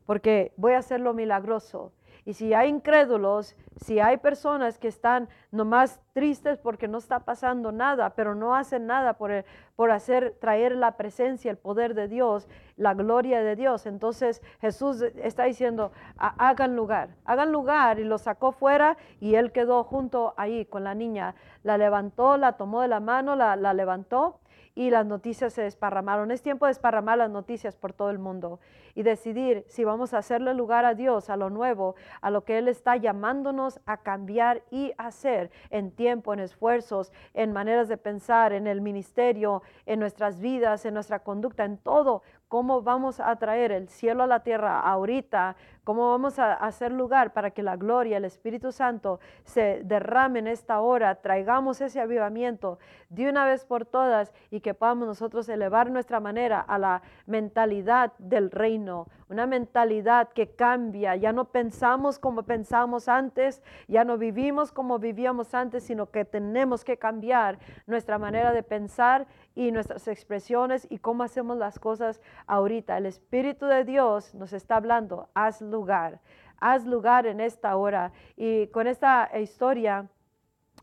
porque 0.06 0.52
voy 0.56 0.72
a 0.72 0.78
hacerlo 0.78 1.14
milagroso. 1.14 1.92
Y 2.24 2.34
si 2.34 2.52
hay 2.54 2.68
incrédulos, 2.68 3.56
si 3.76 3.98
hay 4.00 4.18
personas 4.18 4.78
que 4.78 4.88
están 4.88 5.28
nomás 5.50 6.00
tristes 6.12 6.58
porque 6.58 6.88
no 6.88 6.98
está 6.98 7.20
pasando 7.20 7.72
nada, 7.72 8.10
pero 8.10 8.34
no 8.34 8.54
hacen 8.54 8.86
nada 8.86 9.14
por, 9.14 9.44
por 9.76 9.90
hacer, 9.90 10.36
traer 10.40 10.76
la 10.76 10.96
presencia, 10.96 11.50
el 11.50 11.56
poder 11.56 11.94
de 11.94 12.08
Dios, 12.08 12.48
la 12.76 12.94
gloria 12.94 13.42
de 13.42 13.56
Dios, 13.56 13.86
entonces 13.86 14.42
Jesús 14.60 15.02
está 15.02 15.44
diciendo, 15.44 15.92
hagan 16.16 16.76
lugar, 16.76 17.10
hagan 17.24 17.52
lugar 17.52 17.98
y 18.00 18.04
lo 18.04 18.18
sacó 18.18 18.52
fuera 18.52 18.96
y 19.20 19.34
él 19.36 19.52
quedó 19.52 19.84
junto 19.84 20.34
ahí 20.36 20.66
con 20.66 20.84
la 20.84 20.94
niña, 20.94 21.34
la 21.62 21.78
levantó, 21.78 22.36
la 22.36 22.52
tomó 22.52 22.82
de 22.82 22.88
la 22.88 23.00
mano, 23.00 23.36
la 23.36 23.74
levantó 23.74 24.39
y 24.74 24.90
las 24.90 25.06
noticias 25.06 25.52
se 25.52 25.62
desparramaron. 25.62 26.30
Es 26.30 26.42
tiempo 26.42 26.66
de 26.66 26.70
desparramar 26.70 27.18
las 27.18 27.30
noticias 27.30 27.76
por 27.76 27.92
todo 27.92 28.10
el 28.10 28.18
mundo 28.18 28.60
y 28.94 29.02
decidir 29.02 29.64
si 29.68 29.84
vamos 29.84 30.14
a 30.14 30.18
hacerle 30.18 30.54
lugar 30.54 30.84
a 30.84 30.94
Dios, 30.94 31.30
a 31.30 31.36
lo 31.36 31.50
nuevo, 31.50 31.94
a 32.20 32.30
lo 32.30 32.44
que 32.44 32.58
Él 32.58 32.68
está 32.68 32.96
llamándonos 32.96 33.80
a 33.86 33.98
cambiar 33.98 34.62
y 34.70 34.92
hacer 34.98 35.50
en 35.70 35.90
tiempo, 35.90 36.32
en 36.32 36.40
esfuerzos, 36.40 37.12
en 37.34 37.52
maneras 37.52 37.88
de 37.88 37.96
pensar, 37.96 38.52
en 38.52 38.66
el 38.66 38.80
ministerio, 38.80 39.62
en 39.86 40.00
nuestras 40.00 40.40
vidas, 40.40 40.84
en 40.84 40.94
nuestra 40.94 41.20
conducta, 41.20 41.64
en 41.64 41.78
todo. 41.78 42.22
¿Cómo 42.50 42.82
vamos 42.82 43.20
a 43.20 43.36
traer 43.36 43.70
el 43.70 43.88
cielo 43.88 44.24
a 44.24 44.26
la 44.26 44.40
tierra 44.40 44.80
ahorita? 44.80 45.54
¿Cómo 45.84 46.10
vamos 46.10 46.40
a 46.40 46.52
hacer 46.52 46.90
lugar 46.90 47.32
para 47.32 47.52
que 47.52 47.62
la 47.62 47.76
gloria, 47.76 48.16
el 48.16 48.24
Espíritu 48.24 48.72
Santo 48.72 49.20
se 49.44 49.82
derrame 49.84 50.40
en 50.40 50.48
esta 50.48 50.80
hora? 50.80 51.14
Traigamos 51.14 51.80
ese 51.80 52.00
avivamiento 52.00 52.80
de 53.08 53.28
una 53.28 53.44
vez 53.44 53.64
por 53.64 53.86
todas 53.86 54.32
y 54.50 54.60
que 54.60 54.74
podamos 54.74 55.06
nosotros 55.06 55.48
elevar 55.48 55.92
nuestra 55.92 56.18
manera 56.18 56.60
a 56.60 56.76
la 56.78 57.02
mentalidad 57.26 58.12
del 58.18 58.50
reino, 58.50 59.06
una 59.28 59.46
mentalidad 59.46 60.28
que 60.30 60.50
cambia. 60.50 61.14
Ya 61.14 61.32
no 61.32 61.46
pensamos 61.46 62.18
como 62.18 62.42
pensábamos 62.42 63.08
antes, 63.08 63.62
ya 63.86 64.04
no 64.04 64.18
vivimos 64.18 64.72
como 64.72 64.98
vivíamos 64.98 65.54
antes, 65.54 65.84
sino 65.84 66.10
que 66.10 66.24
tenemos 66.24 66.84
que 66.84 66.98
cambiar 66.98 67.60
nuestra 67.86 68.18
manera 68.18 68.52
de 68.52 68.64
pensar 68.64 69.28
y 69.54 69.72
nuestras 69.72 70.08
expresiones 70.08 70.86
y 70.90 70.98
cómo 70.98 71.22
hacemos 71.22 71.56
las 71.56 71.78
cosas 71.78 72.20
ahorita. 72.46 72.98
El 72.98 73.06
Espíritu 73.06 73.66
de 73.66 73.84
Dios 73.84 74.34
nos 74.34 74.52
está 74.52 74.76
hablando, 74.76 75.28
haz 75.34 75.60
lugar, 75.60 76.20
haz 76.58 76.84
lugar 76.86 77.26
en 77.26 77.40
esta 77.40 77.76
hora. 77.76 78.12
Y 78.36 78.68
con 78.68 78.86
esta 78.86 79.30
historia 79.38 80.08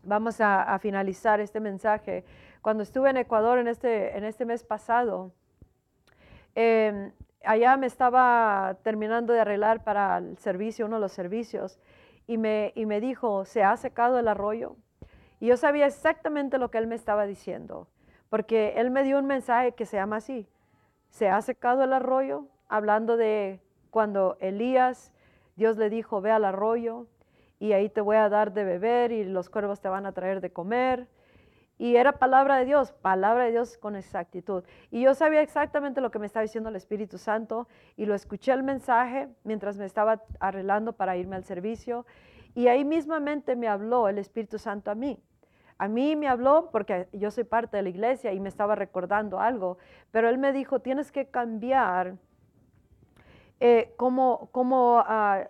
vamos 0.03 0.41
a, 0.41 0.77
finalizar 0.79 1.39
este 1.39 1.59
mensaje. 1.59 2.23
Cuando 2.61 2.83
estuve 2.83 3.09
en 3.09 3.17
Ecuador 3.17 3.59
en 3.59 3.67
este, 3.67 4.17
en 4.17 4.23
este 4.23 4.45
mes 4.45 4.63
pasado, 4.63 5.31
em, 6.55 7.11
allá 7.43 7.77
me 7.77 7.87
estaba 7.87 8.77
terminando 8.83 9.33
de 9.33 9.41
arreglar 9.41 9.83
para 9.83 10.17
el 10.17 10.37
servicio, 10.37 10.85
uno 10.85 10.95
de 10.95 11.01
los 11.01 11.11
servicios, 11.11 11.79
y 12.25 12.37
me, 12.37 12.73
y 12.75 12.85
me 12.85 12.99
dijo, 12.99 13.45
¿se 13.45 13.63
ha 13.63 13.75
secado 13.77 14.19
el 14.19 14.27
arroyo? 14.27 14.75
Y 15.39 15.47
yo 15.47 15.57
sabía 15.57 15.85
exactamente 15.85 16.57
lo 16.57 16.71
que 16.71 16.77
él 16.77 16.87
me 16.87 16.95
estaba 16.95 17.25
diciendo, 17.25 17.87
porque 18.29 18.73
él 18.77 18.91
me 18.91 19.03
dio 19.03 19.19
un 19.19 19.25
mensaje 19.25 19.73
que 19.73 19.85
se 19.85 19.97
llama 19.97 20.17
así, 20.17 20.47
¿se 21.17 21.29
ha 21.29 21.41
secado 21.41 21.83
el 21.83 21.93
arroyo? 21.93 22.45
Hablando 22.69 23.17
de 23.17 23.59
cuando 23.89 24.37
Elías, 24.39 25.11
Dios 25.55 25.75
le 25.75 25.89
dijo, 25.89 26.21
ve 26.21 26.29
al 26.29 26.45
arroyo 26.45 27.07
y 27.57 27.73
ahí 27.73 27.89
te 27.89 28.01
voy 28.01 28.17
a 28.17 28.29
dar 28.29 28.53
de 28.53 28.63
beber 28.63 29.11
y 29.11 29.23
los 29.23 29.49
cuervos 29.49 29.81
te 29.81 29.89
van 29.89 30.05
a 30.05 30.11
traer 30.11 30.41
de 30.41 30.51
comer. 30.51 31.07
Y 31.79 31.95
era 31.95 32.19
palabra 32.19 32.57
de 32.57 32.65
Dios, 32.65 32.91
palabra 32.91 33.45
de 33.45 33.51
Dios 33.51 33.79
con 33.79 33.95
exactitud. 33.95 34.63
Y 34.91 35.01
yo 35.01 35.15
sabía 35.15 35.41
exactamente 35.41 36.01
lo 36.01 36.11
que 36.11 36.19
me 36.19 36.27
estaba 36.27 36.43
diciendo 36.43 36.69
el 36.69 36.75
Espíritu 36.75 37.17
Santo 37.17 37.67
y 37.95 38.05
lo 38.05 38.13
escuché 38.13 38.51
el 38.51 38.61
mensaje 38.61 39.27
mientras 39.43 39.75
me 39.75 39.85
estaba 39.85 40.21
arreglando 40.39 40.93
para 40.93 41.17
irme 41.17 41.35
al 41.35 41.45
servicio. 41.45 42.05
Y 42.53 42.67
ahí 42.67 42.85
mismamente 42.85 43.55
me 43.55 43.67
habló 43.67 44.07
el 44.07 44.19
Espíritu 44.19 44.59
Santo 44.59 44.91
a 44.91 44.95
mí. 44.95 45.19
A 45.77 45.87
mí 45.87 46.15
me 46.15 46.27
habló 46.27 46.69
porque 46.71 47.07
yo 47.13 47.29
soy 47.31 47.43
parte 47.43 47.77
de 47.77 47.83
la 47.83 47.89
iglesia 47.89 48.33
y 48.33 48.39
me 48.39 48.49
estaba 48.49 48.75
recordando 48.75 49.39
algo, 49.39 49.77
pero 50.11 50.29
él 50.29 50.37
me 50.37 50.51
dijo, 50.51 50.79
tienes 50.79 51.11
que 51.11 51.27
cambiar 51.27 52.15
eh, 53.59 53.93
cómo, 53.97 54.49
cómo 54.51 55.03
ah, 55.05 55.47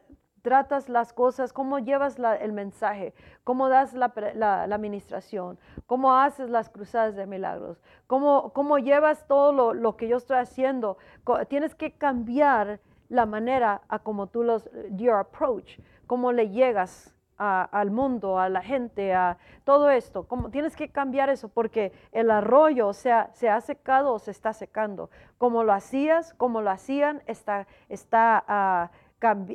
tratas 0.48 0.88
las 0.88 1.12
cosas, 1.12 1.52
cómo 1.52 1.80
llevas 1.80 2.18
el 2.40 2.54
mensaje, 2.54 3.14
cómo 3.44 3.68
das 3.68 3.94
la, 3.94 4.64
administración, 4.64 5.60
cómo 5.86 6.16
haces 6.16 6.50
las 6.50 6.70
cruzadas 6.70 7.18
de 7.18 7.26
milagros, 7.26 7.82
cómo, 8.08 8.54
cómo 8.54 8.80
llevas 8.80 9.28
todo 9.28 9.74
lo, 9.74 9.98
que 9.98 10.08
yo 10.08 10.16
estoy 10.16 10.38
haciendo. 10.38 10.98
Tienes 11.50 11.76
que 11.76 11.92
cambiar 11.98 12.80
la 13.10 13.26
manera 13.26 13.82
a 13.90 14.00
como 14.00 14.28
tú 14.28 14.44
los, 14.44 14.70
your 14.92 15.16
approach, 15.16 15.80
cómo 16.06 16.32
le 16.32 16.50
llegas 16.50 17.14
al 17.38 17.92
mundo, 17.92 18.40
a 18.40 18.50
la 18.50 18.62
gente, 18.62 19.14
a 19.14 19.38
todo 19.64 19.90
esto. 19.90 20.28
Como, 20.28 20.50
tienes 20.50 20.76
que 20.76 20.90
cambiar 20.90 21.30
eso 21.30 21.50
porque 21.50 21.92
el 22.12 22.32
arroyo 22.32 22.94
se 22.94 23.12
ha, 23.12 23.30
se 23.34 23.50
ha 23.50 23.62
secado 23.62 24.14
o 24.14 24.20
se 24.20 24.32
está 24.32 24.54
secando. 24.54 25.10
Como 25.38 25.64
lo 25.64 25.74
hacías, 25.74 26.34
como 26.34 26.62
lo 26.62 26.70
hacían, 26.70 27.22
está, 27.28 27.68
está 27.90 28.90
uh, 28.90 29.08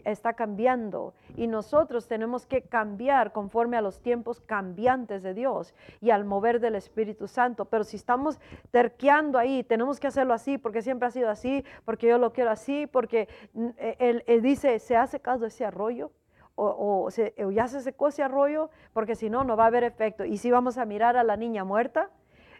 está 0.04 0.32
cambiando 0.32 1.14
y 1.36 1.46
nosotros 1.46 2.08
tenemos 2.08 2.46
que 2.46 2.62
cambiar 2.62 3.32
conforme 3.32 3.76
a 3.76 3.80
los 3.80 4.00
tiempos 4.00 4.40
cambiantes 4.40 5.22
de 5.22 5.34
Dios 5.34 5.72
y 6.00 6.10
al 6.10 6.24
mover 6.24 6.58
del 6.58 6.74
Espíritu 6.74 7.28
Santo. 7.28 7.66
Pero 7.66 7.84
si 7.84 7.96
estamos 7.96 8.40
terqueando 8.72 9.38
ahí, 9.38 9.62
tenemos 9.62 10.00
que 10.00 10.08
hacerlo 10.08 10.34
así 10.34 10.58
porque 10.58 10.82
siempre 10.82 11.06
ha 11.06 11.12
sido 11.12 11.30
así, 11.30 11.64
porque 11.84 12.08
yo 12.08 12.18
lo 12.18 12.32
quiero 12.32 12.50
así, 12.50 12.88
porque 12.88 13.28
e, 13.54 14.22
él, 14.26 14.42
dice, 14.42 14.80
¿se 14.80 14.96
ha 14.96 15.06
secado 15.06 15.46
ese 15.46 15.64
arroyo? 15.64 16.10
O, 16.54 17.08
ya 17.52 17.68
se 17.68 17.80
secó 17.80 18.08
ese 18.08 18.22
arroyo, 18.22 18.70
porque 18.92 19.14
si 19.14 19.30
no, 19.30 19.42
no 19.44 19.56
va 19.56 19.64
a 19.64 19.66
haber 19.68 19.84
efecto. 19.84 20.24
Y 20.24 20.36
si 20.38 20.50
vamos 20.50 20.78
a 20.78 20.84
mirar 20.84 21.16
a 21.16 21.24
la 21.24 21.36
niña 21.36 21.64
muerta, 21.64 22.10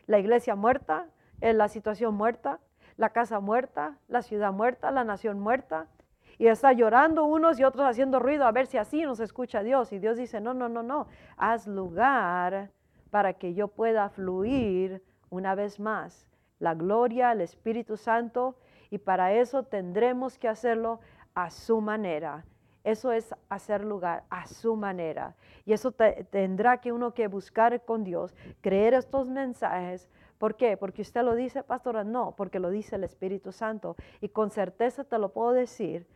la 0.07 0.19
iglesia 0.19 0.55
muerta, 0.55 1.07
eh, 1.41 1.53
la 1.53 1.69
situación 1.69 2.15
muerta, 2.15 2.59
la 2.97 3.11
casa 3.11 3.41
muerta, 3.41 3.99
la 4.09 4.23
ciudad 4.23 4.53
muerta, 4.53 4.91
la 4.91 5.05
nación 5.05 5.41
muerta, 5.41 5.87
y 6.39 6.47
está 6.47 6.73
llorando 6.73 7.25
unos 7.25 7.61
y 7.61 7.65
otros 7.65 7.87
haciendo 7.87 8.19
ruido 8.19 8.47
a 8.47 8.53
ver 8.53 8.67
si 8.67 8.79
así 8.79 9.03
nos 9.03 9.21
escucha 9.21 9.63
Dios. 9.63 9.93
Y 9.93 9.99
Dios 9.99 10.17
dice, 10.17 10.41
no, 10.41 10.55
no, 10.55 10.69
no, 10.69 10.83
no, 10.83 11.07
haz 11.37 11.67
lugar 11.67 12.71
para 13.11 13.35
que 13.35 13.55
yo 13.55 13.69
pueda 13.69 14.09
fluir 14.09 15.03
una 15.31 15.55
vez 15.55 15.79
más 15.79 16.29
la 16.59 16.75
gloria, 16.75 17.33
el 17.33 17.41
Espíritu 17.41 17.97
Santo, 17.97 18.57
y 18.89 18.99
para 18.99 19.33
eso 19.33 19.65
tendremos 19.65 20.39
que 20.39 20.49
hacerlo 20.49 21.01
a 21.35 21.51
su 21.51 21.81
manera. 21.81 22.45
Eso 22.85 23.13
es 23.13 23.35
hacer 23.49 23.85
lugar 23.85 24.25
a 24.31 24.47
su 24.47 24.77
manera. 24.77 25.35
Y 25.65 25.73
eso 25.73 25.93
tendrá 25.93 26.79
que 26.79 26.93
uno 26.93 27.15
que 27.15 27.29
buscar 27.29 27.85
con 27.85 28.05
Dios, 28.05 28.35
creer 28.61 28.95
estos 28.95 29.29
mensajes. 29.29 30.09
¿Por 30.39 30.57
qué? 30.57 30.77
Porque 30.77 31.03
usted 31.03 31.23
lo 31.23 31.35
dice, 31.37 31.63
pastora, 31.63 32.03
no, 32.03 32.35
porque 32.37 32.59
lo 32.59 32.71
dice 32.71 32.97
el 32.97 33.05
Espíritu 33.05 33.53
Santo. 33.53 33.95
Y 34.21 34.29
con 34.29 34.51
certeza 34.51 35.05
te 35.05 35.19
lo 35.19 35.33
puedo 35.33 35.53
decir 35.53 36.07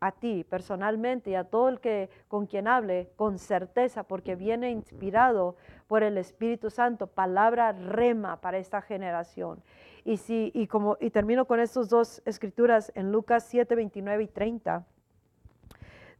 a 0.00 0.12
ti 0.12 0.44
personalmente 0.44 1.30
y 1.30 1.34
a 1.34 1.44
todo 1.44 1.68
el 1.68 1.78
que 1.78 2.08
con 2.26 2.46
quien 2.46 2.66
hable 2.66 3.12
con 3.16 3.38
certeza 3.38 4.02
porque 4.02 4.34
viene 4.34 4.70
inspirado 4.70 5.56
por 5.86 6.02
el 6.02 6.16
Espíritu 6.16 6.70
Santo, 6.70 7.06
palabra 7.06 7.72
rema 7.72 8.40
para 8.40 8.58
esta 8.58 8.80
generación. 8.80 9.62
Y 10.04 10.16
si 10.16 10.50
y 10.54 10.66
como 10.66 10.96
y 11.00 11.10
termino 11.10 11.44
con 11.44 11.60
estas 11.60 11.90
dos 11.90 12.22
escrituras 12.24 12.90
en 12.94 13.12
Lucas 13.12 13.44
7, 13.48 13.74
29 13.74 14.24
y 14.24 14.28
30. 14.28 14.86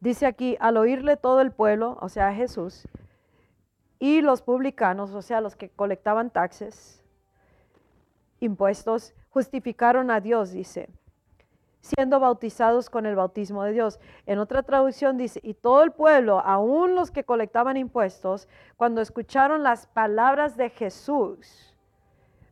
Dice 0.01 0.25
aquí, 0.25 0.57
al 0.59 0.75
oírle 0.75 1.15
todo 1.15 1.39
el 1.39 1.51
pueblo, 1.51 1.97
o 2.01 2.09
sea, 2.09 2.33
Jesús, 2.33 2.87
y 3.99 4.21
los 4.21 4.41
publicanos, 4.41 5.13
o 5.13 5.21
sea, 5.21 5.39
los 5.39 5.55
que 5.55 5.69
colectaban 5.69 6.29
taxes, 6.29 7.01
impuestos, 8.41 9.13
justificaron 9.29 10.11
a 10.11 10.19
Dios, 10.19 10.51
dice 10.51 10.89
siendo 11.81 12.19
bautizados 12.19 12.89
con 12.89 13.05
el 13.05 13.15
bautismo 13.15 13.63
de 13.63 13.73
Dios. 13.73 13.99
En 14.25 14.39
otra 14.39 14.63
traducción 14.63 15.17
dice, 15.17 15.39
y 15.43 15.55
todo 15.55 15.83
el 15.83 15.91
pueblo, 15.91 16.39
aún 16.39 16.95
los 16.95 17.11
que 17.11 17.23
colectaban 17.23 17.75
impuestos, 17.75 18.47
cuando 18.77 19.01
escucharon 19.01 19.63
las 19.63 19.87
palabras 19.87 20.55
de 20.57 20.69
Jesús, 20.69 21.75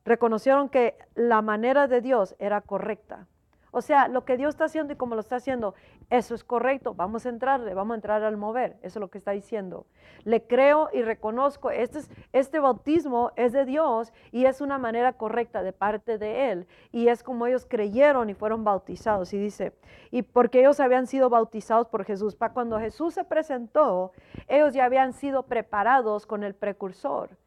reconocieron 0.03 0.69
que 0.69 0.97
la 1.15 1.41
manera 1.41 1.88
de 1.88 2.01
Dios 2.01 2.35
era 2.39 2.62
correcta. 2.62 3.27
O 3.71 3.82
sea, 3.82 4.08
lo 4.08 4.25
que 4.25 4.38
Dios 4.38 4.55
está 4.55 4.65
haciendo 4.65 4.93
y 4.93 4.95
como 4.95 5.15
lo 5.15 5.21
está 5.21 5.36
haciendo, 5.38 5.75
eso 6.10 6.34
es 6.34 6.43
correcto. 6.43 6.93
Vamos 6.93 7.25
a 7.25 7.29
entrarle, 7.29 7.73
vamos 7.73 7.93
a 7.93 7.95
entrar 7.95 8.23
al 8.23 8.38
mover. 8.38 8.77
Eso 8.82 8.99
es 8.99 9.01
lo 9.01 9.10
que 9.10 9.17
está 9.17 9.32
diciendo. 9.32 9.86
Le 10.23 10.45
creo 10.47 10.89
y 10.91 11.01
reconozco, 11.01 11.69
este, 11.71 11.99
este 12.34 12.60
bautismo 12.60 13.32
es 13.36 13.53
de 13.53 13.65
Dios 13.65 14.12
y 14.32 14.45
es 14.45 14.62
una 14.62 14.77
manera 14.77 15.13
correcta 15.13 15.62
de 15.62 15.73
parte 15.73 16.17
de 16.17 16.51
Él. 16.51 16.67
Y 16.91 17.08
es 17.08 17.23
como 17.23 17.45
ellos 17.47 17.65
creyeron 17.69 18.29
y 18.29 18.34
fueron 18.34 18.63
bautizados. 18.63 19.34
Y 19.34 19.38
dice, 19.38 19.73
y 20.12 20.23
porque 20.23 20.60
ellos 20.62 20.79
habían 20.79 21.08
sido 21.08 21.29
bautizados 21.29 21.88
por 21.88 22.05
Jesús. 22.05 22.36
Para 22.36 22.53
cuando 22.53 22.79
Jesús 22.79 23.13
se 23.13 23.23
presentó, 23.23 24.12
ellos 24.47 24.73
ya 24.73 24.86
habían 24.86 25.13
sido 25.13 25.43
preparados 25.43 26.25
con 26.25 26.43
el 26.43 26.55
precursor. 26.55 27.38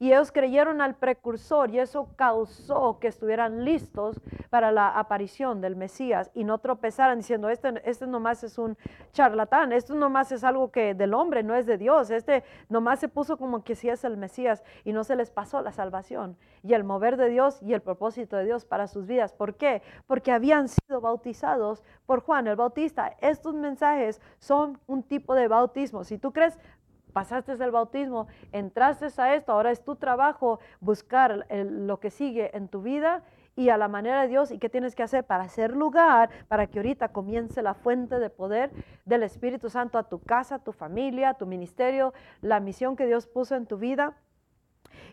Y 0.00 0.12
ellos 0.12 0.32
creyeron 0.32 0.80
al 0.80 0.94
precursor 0.94 1.70
y 1.70 1.78
eso 1.78 2.08
causó 2.16 2.98
que 2.98 3.08
estuvieran 3.08 3.66
listos 3.66 4.18
para 4.48 4.72
la 4.72 4.88
aparición 4.88 5.60
del 5.60 5.76
Mesías 5.76 6.30
y 6.32 6.44
no 6.44 6.56
tropezaran 6.56 7.18
diciendo, 7.18 7.50
este, 7.50 7.82
este 7.84 8.06
nomás 8.06 8.42
es 8.42 8.56
un 8.56 8.78
charlatán, 9.12 9.72
esto 9.72 9.94
nomás 9.94 10.32
es 10.32 10.42
algo 10.42 10.72
que 10.72 10.94
del 10.94 11.12
hombre, 11.12 11.42
no 11.42 11.54
es 11.54 11.66
de 11.66 11.76
Dios, 11.76 12.10
este 12.10 12.44
nomás 12.70 12.98
se 12.98 13.08
puso 13.08 13.36
como 13.36 13.62
que 13.62 13.74
si 13.74 13.90
es 13.90 14.02
el 14.04 14.16
Mesías 14.16 14.64
y 14.84 14.94
no 14.94 15.04
se 15.04 15.16
les 15.16 15.30
pasó 15.30 15.60
la 15.60 15.70
salvación 15.70 16.38
y 16.62 16.72
el 16.72 16.82
mover 16.82 17.18
de 17.18 17.28
Dios 17.28 17.62
y 17.62 17.74
el 17.74 17.82
propósito 17.82 18.38
de 18.38 18.46
Dios 18.46 18.64
para 18.64 18.86
sus 18.86 19.06
vidas. 19.06 19.34
¿Por 19.34 19.56
qué? 19.56 19.82
Porque 20.06 20.32
habían 20.32 20.68
sido 20.68 21.02
bautizados 21.02 21.82
por 22.06 22.22
Juan 22.22 22.46
el 22.46 22.56
Bautista. 22.56 23.16
Estos 23.20 23.54
mensajes 23.54 24.20
son 24.38 24.80
un 24.86 25.02
tipo 25.02 25.34
de 25.34 25.46
bautismo. 25.46 26.04
Si 26.04 26.16
tú 26.16 26.32
crees, 26.32 26.58
pasaste 27.10 27.52
el 27.52 27.70
bautismo, 27.70 28.26
entraste 28.52 29.08
a 29.20 29.34
esto, 29.34 29.52
ahora 29.52 29.70
es 29.70 29.84
tu 29.84 29.96
trabajo 29.96 30.60
buscar 30.80 31.46
lo 31.50 32.00
que 32.00 32.10
sigue 32.10 32.56
en 32.56 32.68
tu 32.68 32.82
vida 32.82 33.22
y 33.56 33.68
a 33.68 33.76
la 33.76 33.88
manera 33.88 34.22
de 34.22 34.28
Dios 34.28 34.50
y 34.50 34.58
qué 34.58 34.68
tienes 34.68 34.94
que 34.94 35.02
hacer 35.02 35.24
para 35.24 35.44
hacer 35.44 35.76
lugar 35.76 36.30
para 36.48 36.66
que 36.66 36.78
ahorita 36.78 37.08
comience 37.08 37.62
la 37.62 37.74
fuente 37.74 38.18
de 38.18 38.30
poder 38.30 38.70
del 39.04 39.22
Espíritu 39.22 39.68
Santo 39.68 39.98
a 39.98 40.08
tu 40.08 40.20
casa, 40.20 40.58
tu 40.60 40.72
familia, 40.72 41.34
tu 41.34 41.46
ministerio, 41.46 42.14
la 42.40 42.60
misión 42.60 42.96
que 42.96 43.06
Dios 43.06 43.26
puso 43.26 43.56
en 43.56 43.66
tu 43.66 43.76
vida. 43.76 44.16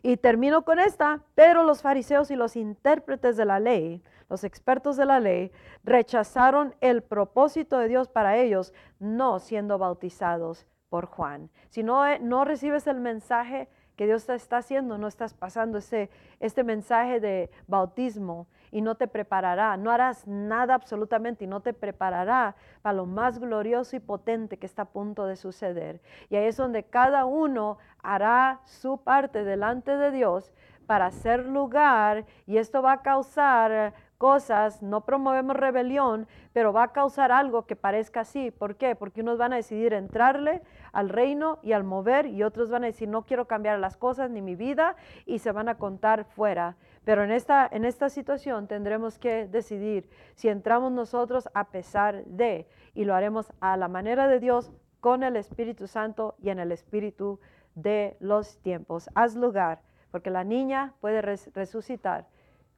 Y 0.01 0.17
termino 0.17 0.63
con 0.63 0.79
esta, 0.79 1.23
pero 1.35 1.63
los 1.63 1.81
fariseos 1.81 2.31
y 2.31 2.35
los 2.35 2.55
intérpretes 2.55 3.35
de 3.37 3.45
la 3.45 3.59
ley, 3.59 4.01
los 4.29 4.43
expertos 4.43 4.97
de 4.97 5.05
la 5.05 5.19
ley, 5.19 5.51
rechazaron 5.83 6.75
el 6.81 7.03
propósito 7.03 7.77
de 7.79 7.87
Dios 7.87 8.07
para 8.07 8.37
ellos, 8.37 8.73
no 8.99 9.39
siendo 9.39 9.77
bautizados 9.77 10.65
por 10.89 11.05
Juan. 11.07 11.49
Si 11.69 11.83
no, 11.83 12.05
eh, 12.05 12.19
no 12.19 12.45
recibes 12.45 12.87
el 12.87 12.99
mensaje 12.99 13.69
que 13.95 14.05
Dios 14.05 14.25
te 14.25 14.35
está 14.35 14.57
haciendo, 14.57 14.97
no 14.97 15.07
estás 15.07 15.33
pasando 15.33 15.79
ese, 15.79 16.11
este 16.39 16.63
mensaje 16.63 17.19
de 17.19 17.49
bautismo 17.65 18.47
y 18.71 18.81
no 18.81 18.95
te 18.95 19.07
preparará, 19.07 19.75
no 19.75 19.89
harás 19.89 20.27
nada 20.27 20.75
absolutamente 20.75 21.45
y 21.45 21.47
no 21.47 21.61
te 21.61 21.73
preparará 21.73 22.55
para 22.83 22.93
lo 22.93 23.07
más 23.07 23.39
glorioso 23.39 23.95
y 23.95 23.99
potente 23.99 24.57
que 24.57 24.67
está 24.67 24.83
a 24.83 24.89
punto 24.89 25.25
de 25.25 25.35
suceder. 25.35 25.99
Y 26.29 26.35
ahí 26.35 26.45
es 26.45 26.57
donde 26.57 26.83
cada 26.83 27.25
uno 27.25 27.79
hará 28.03 28.61
su 28.65 28.99
parte 28.99 29.43
delante 29.43 29.97
de 29.97 30.11
Dios 30.11 30.53
para 30.85 31.07
hacer 31.07 31.45
lugar 31.45 32.25
y 32.45 32.57
esto 32.57 32.81
va 32.81 32.93
a 32.93 33.01
causar 33.01 33.93
cosas, 34.17 34.81
no 34.81 35.01
promovemos 35.01 35.55
rebelión, 35.55 36.27
pero 36.53 36.73
va 36.73 36.83
a 36.83 36.91
causar 36.91 37.31
algo 37.31 37.65
que 37.65 37.75
parezca 37.75 38.21
así. 38.21 38.51
¿Por 38.51 38.75
qué? 38.75 38.95
Porque 38.95 39.21
unos 39.21 39.37
van 39.37 39.53
a 39.53 39.57
decidir 39.57 39.93
entrarle 39.93 40.61
al 40.91 41.09
reino 41.09 41.59
y 41.61 41.73
al 41.73 41.83
mover 41.83 42.25
y 42.25 42.43
otros 42.43 42.69
van 42.69 42.83
a 42.83 42.87
decir, 42.87 43.07
no 43.07 43.25
quiero 43.25 43.45
cambiar 43.45 43.79
las 43.79 43.97
cosas 43.97 44.29
ni 44.29 44.41
mi 44.41 44.55
vida 44.55 44.95
y 45.25 45.39
se 45.39 45.51
van 45.51 45.69
a 45.69 45.77
contar 45.77 46.25
fuera. 46.25 46.75
Pero 47.05 47.23
en 47.23 47.31
esta, 47.31 47.67
en 47.71 47.85
esta 47.85 48.09
situación 48.09 48.67
tendremos 48.67 49.17
que 49.19 49.47
decidir 49.47 50.09
si 50.35 50.49
entramos 50.49 50.91
nosotros 50.91 51.47
a 51.53 51.65
pesar 51.69 52.25
de, 52.25 52.67
y 52.93 53.05
lo 53.05 53.13
haremos 53.13 53.53
a 53.59 53.77
la 53.77 53.87
manera 53.87 54.27
de 54.27 54.39
Dios 54.39 54.71
con 54.99 55.23
el 55.23 55.35
Espíritu 55.35 55.87
Santo 55.87 56.35
y 56.39 56.49
en 56.49 56.59
el 56.59 56.71
Espíritu 56.71 57.39
de 57.75 58.17
los 58.19 58.57
tiempos. 58.59 59.09
Haz 59.13 59.35
lugar, 59.35 59.81
porque 60.09 60.31
la 60.31 60.43
niña 60.43 60.95
puede 60.99 61.21
resucitar 61.21 62.25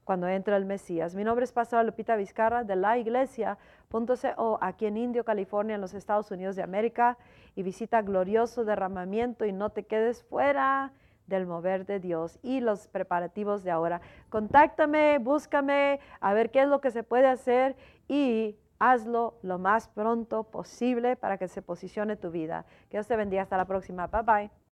cuando 0.10 0.28
entra 0.28 0.58
el 0.58 0.66
Mesías. 0.66 1.14
Mi 1.14 1.24
nombre 1.24 1.44
es 1.44 1.52
Pastora 1.52 1.84
Lupita 1.84 2.16
Vizcarra 2.16 2.64
de 2.64 2.76
la 2.76 2.98
iglesia.co 2.98 4.58
aquí 4.60 4.88
en 4.88 4.98
Indio, 4.98 5.24
California, 5.24 5.76
en 5.76 5.82
los 5.82 5.94
Estados 5.94 6.32
Unidos 6.32 6.56
de 6.56 6.64
América 6.64 7.20
y 7.54 7.62
visita 7.62 8.02
glorioso 8.02 8.66
derramamiento 8.66 9.46
y 9.46 9.52
no 9.52 9.70
te 9.70 9.84
quedes 9.86 10.24
fuera 10.24 10.94
del 11.28 11.46
mover 11.46 11.86
de 11.86 12.00
Dios 12.00 12.40
y 12.42 12.60
los 12.60 12.88
preparativos 12.88 13.64
de 13.64 13.70
ahora. 13.70 14.02
Contáctame, 14.30 15.20
búscame, 15.20 16.00
a 16.22 16.34
ver 16.34 16.50
qué 16.50 16.64
es 16.64 16.68
lo 16.68 16.82
que 16.82 16.90
se 16.90 17.04
puede 17.04 17.28
hacer 17.28 17.76
y 18.08 18.58
hazlo 18.80 19.38
lo 19.44 19.60
más 19.60 19.90
pronto 19.90 20.44
posible 20.46 21.18
para 21.18 21.38
que 21.38 21.48
se 21.48 21.62
posicione 21.62 22.16
tu 22.16 22.32
vida. 22.32 22.66
Que 22.90 22.98
Dios 22.98 23.06
te 23.06 23.16
bendiga. 23.16 23.44
Hasta 23.44 23.58
la 23.58 23.66
próxima. 23.66 24.08
Bye 24.08 24.24
bye. 24.24 24.69